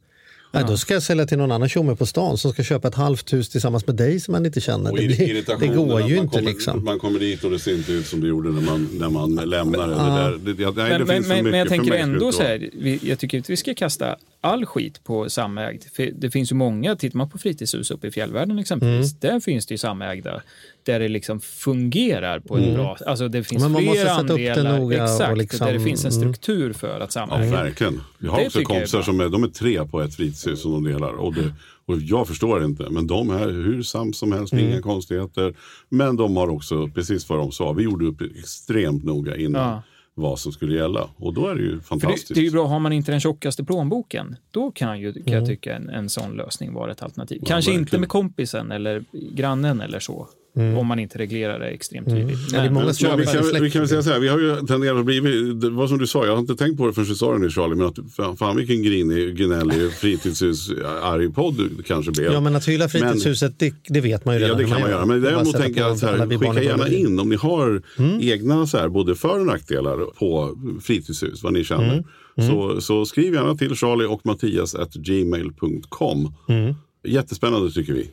[0.55, 2.95] Nej, då ska jag sälja till någon annan tjomme på stan som ska köpa ett
[2.95, 4.91] halvt hus tillsammans med dig som man inte känner.
[4.91, 6.85] Och Det, ir- blir, det går ju inte kommer, liksom.
[6.85, 9.35] Man kommer dit och det ser inte ut som det gjorde när man, när man
[9.35, 9.89] lämnar.
[9.89, 9.95] det.
[9.95, 10.31] Ja.
[10.45, 12.43] Det där, det, ja, nej, Men, det men, men, men jag tänker ändå det så
[12.43, 15.83] här, vi, jag tycker inte vi ska kasta all skit på samägd.
[15.93, 19.33] För det finns ju många, tittar man på fritidshus uppe i fjällvärlden exempelvis, Mm.
[19.35, 20.43] där finns det ju samägda
[20.85, 22.97] där det liksom fungerar på ett bra...
[23.07, 23.73] Alltså det finns Mm.
[23.73, 24.79] Men man måste flera sätta upp det andelar.
[24.79, 26.21] noga och Exakt, liksom- där det finns en mm.
[26.35, 27.51] struktur för att Ja, samäga.
[27.51, 28.01] verkligen.
[28.19, 29.05] Jag har Det också är kompisar bra.
[29.05, 31.13] som är, de är tre på ett fritidshus som de delar.
[31.13, 31.53] Och, det,
[31.87, 34.65] och jag förstår inte, men de är hur sams som helst, Mm.
[34.71, 35.55] inga konstigheter.
[35.89, 39.83] Men de har också, precis vad de sa, vi gjorde upp extremt noga innan Ja.
[40.15, 41.09] vad som skulle gälla.
[41.17, 42.35] Och då är det ju För det, fantastiskt.
[42.35, 45.35] det är ju bra, har man inte den tjockaste plånboken, då kan, ju, kan Mm.
[45.35, 47.39] jag tycka en, en sån lösning vara ett alternativ.
[47.47, 47.81] Kanske verkligen.
[47.81, 50.29] inte med kompisen eller grannen eller så.
[50.57, 52.39] Om man inte reglerar det extremt tydligt.
[52.53, 54.29] Ja, det Men som Men vi, kan, i vi kan väl säga så här, vi
[54.29, 55.21] har ju tenderat att bli,
[55.55, 57.39] det var som du sa, jag har inte tänkt på det förrän du sa det
[57.39, 62.33] nu Charlie, men att fan, vilken grinig, gnällig fritidshus-arg podd du kanske blev.
[62.33, 64.81] Ja, men att hylla fritidshuset, det, det vet man ju Ja, redan det hur kan
[64.81, 64.97] man gör.
[64.97, 65.07] göra.
[65.07, 68.19] Men Det däremot tänker jag så här, skicka gärna in om ni har Mm.
[68.23, 72.05] egna så här, både för och nackdelar på fritidshus, vad ni känner.
[72.37, 72.51] Mm.
[72.51, 76.35] Så, så skriv gärna till Charlie och Mattias at gmail.com.
[76.49, 76.75] Mm.
[77.07, 78.11] Jättespännande tycker vi.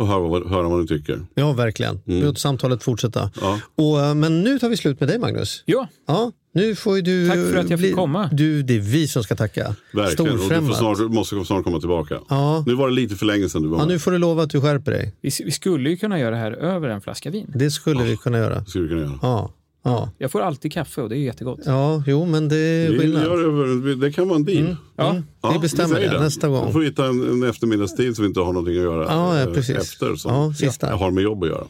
[0.00, 1.20] Och höra, vad- höra vad ni tycker.
[1.34, 2.00] Ja, verkligen.
[2.04, 3.30] Låt samtalet fortsätta.
[3.40, 3.60] Ja.
[3.76, 5.62] Och, eh, men nu tar vi slut med dig, Magnus.
[5.66, 7.28] Ja, Ja, nu får ju du...
[7.28, 8.28] Tack för att jag fick komma.
[8.32, 9.74] Du, det är vi som ska tacka.
[9.94, 10.32] Verkligen.
[10.32, 12.18] Och du snart, du måste snart komma tillbaka.
[12.28, 12.64] Ja.
[12.66, 13.88] Nu var det lite för länge sedan du var Ja, med.
[13.92, 15.14] nu får du lova att du skärper dig.
[15.20, 17.52] vi, vi skulle ju kunna göra det här över en flaska vin.
[17.54, 18.60] Det skulle vi kunna göra.
[18.60, 19.18] Det skulle du kunna göra.
[19.22, 19.50] Ja,
[19.82, 20.10] ja.
[20.18, 21.60] Jag får alltid kaffe och det är jättegott.
[21.66, 23.22] ja jo, men det är Vi skillnad.
[23.24, 24.76] gör över, det kan vara en deal.
[24.96, 25.16] Ja,
[25.52, 26.66] Vi bestämmer säger det nästa gång.
[26.66, 29.38] Då får vi hitta en, en eftermiddagstid så vi inte har någonting att göra Ja,
[29.38, 29.76] ja, eh, precis.
[29.76, 30.16] efter.
[30.16, 30.88] Som Ja, sista.
[30.88, 31.64] jag har med jobb att göra.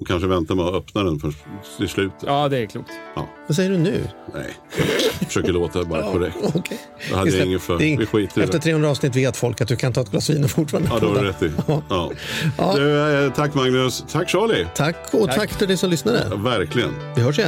[0.00, 1.38] Och kanske vänta med att öppna den först
[1.78, 2.18] till slutet.
[2.26, 2.90] ja det är klokt.
[3.46, 4.02] Vad säger du nu?
[4.34, 4.50] Nej,
[5.20, 6.36] jag försöker låta bara korrekt.
[6.54, 6.78] Okej.
[7.10, 7.78] Det hade jag inget för.
[7.78, 8.62] Det ing- Vi skiter i Efter det.
[8.64, 11.06] 300 avsnitt vet folk att du kan ta ett glas vin och fortfarande Ja, det
[11.06, 11.50] har du rätt i.
[11.66, 11.82] Ja.
[12.58, 12.72] Ja.
[12.76, 14.04] Du, eh, tack Magnus.
[14.12, 14.66] Tack Charlie.
[14.74, 16.26] Tack och tack, till dig som lyssnade.
[16.30, 16.90] Ja, verkligen.
[17.16, 17.47] Vi hörs igen.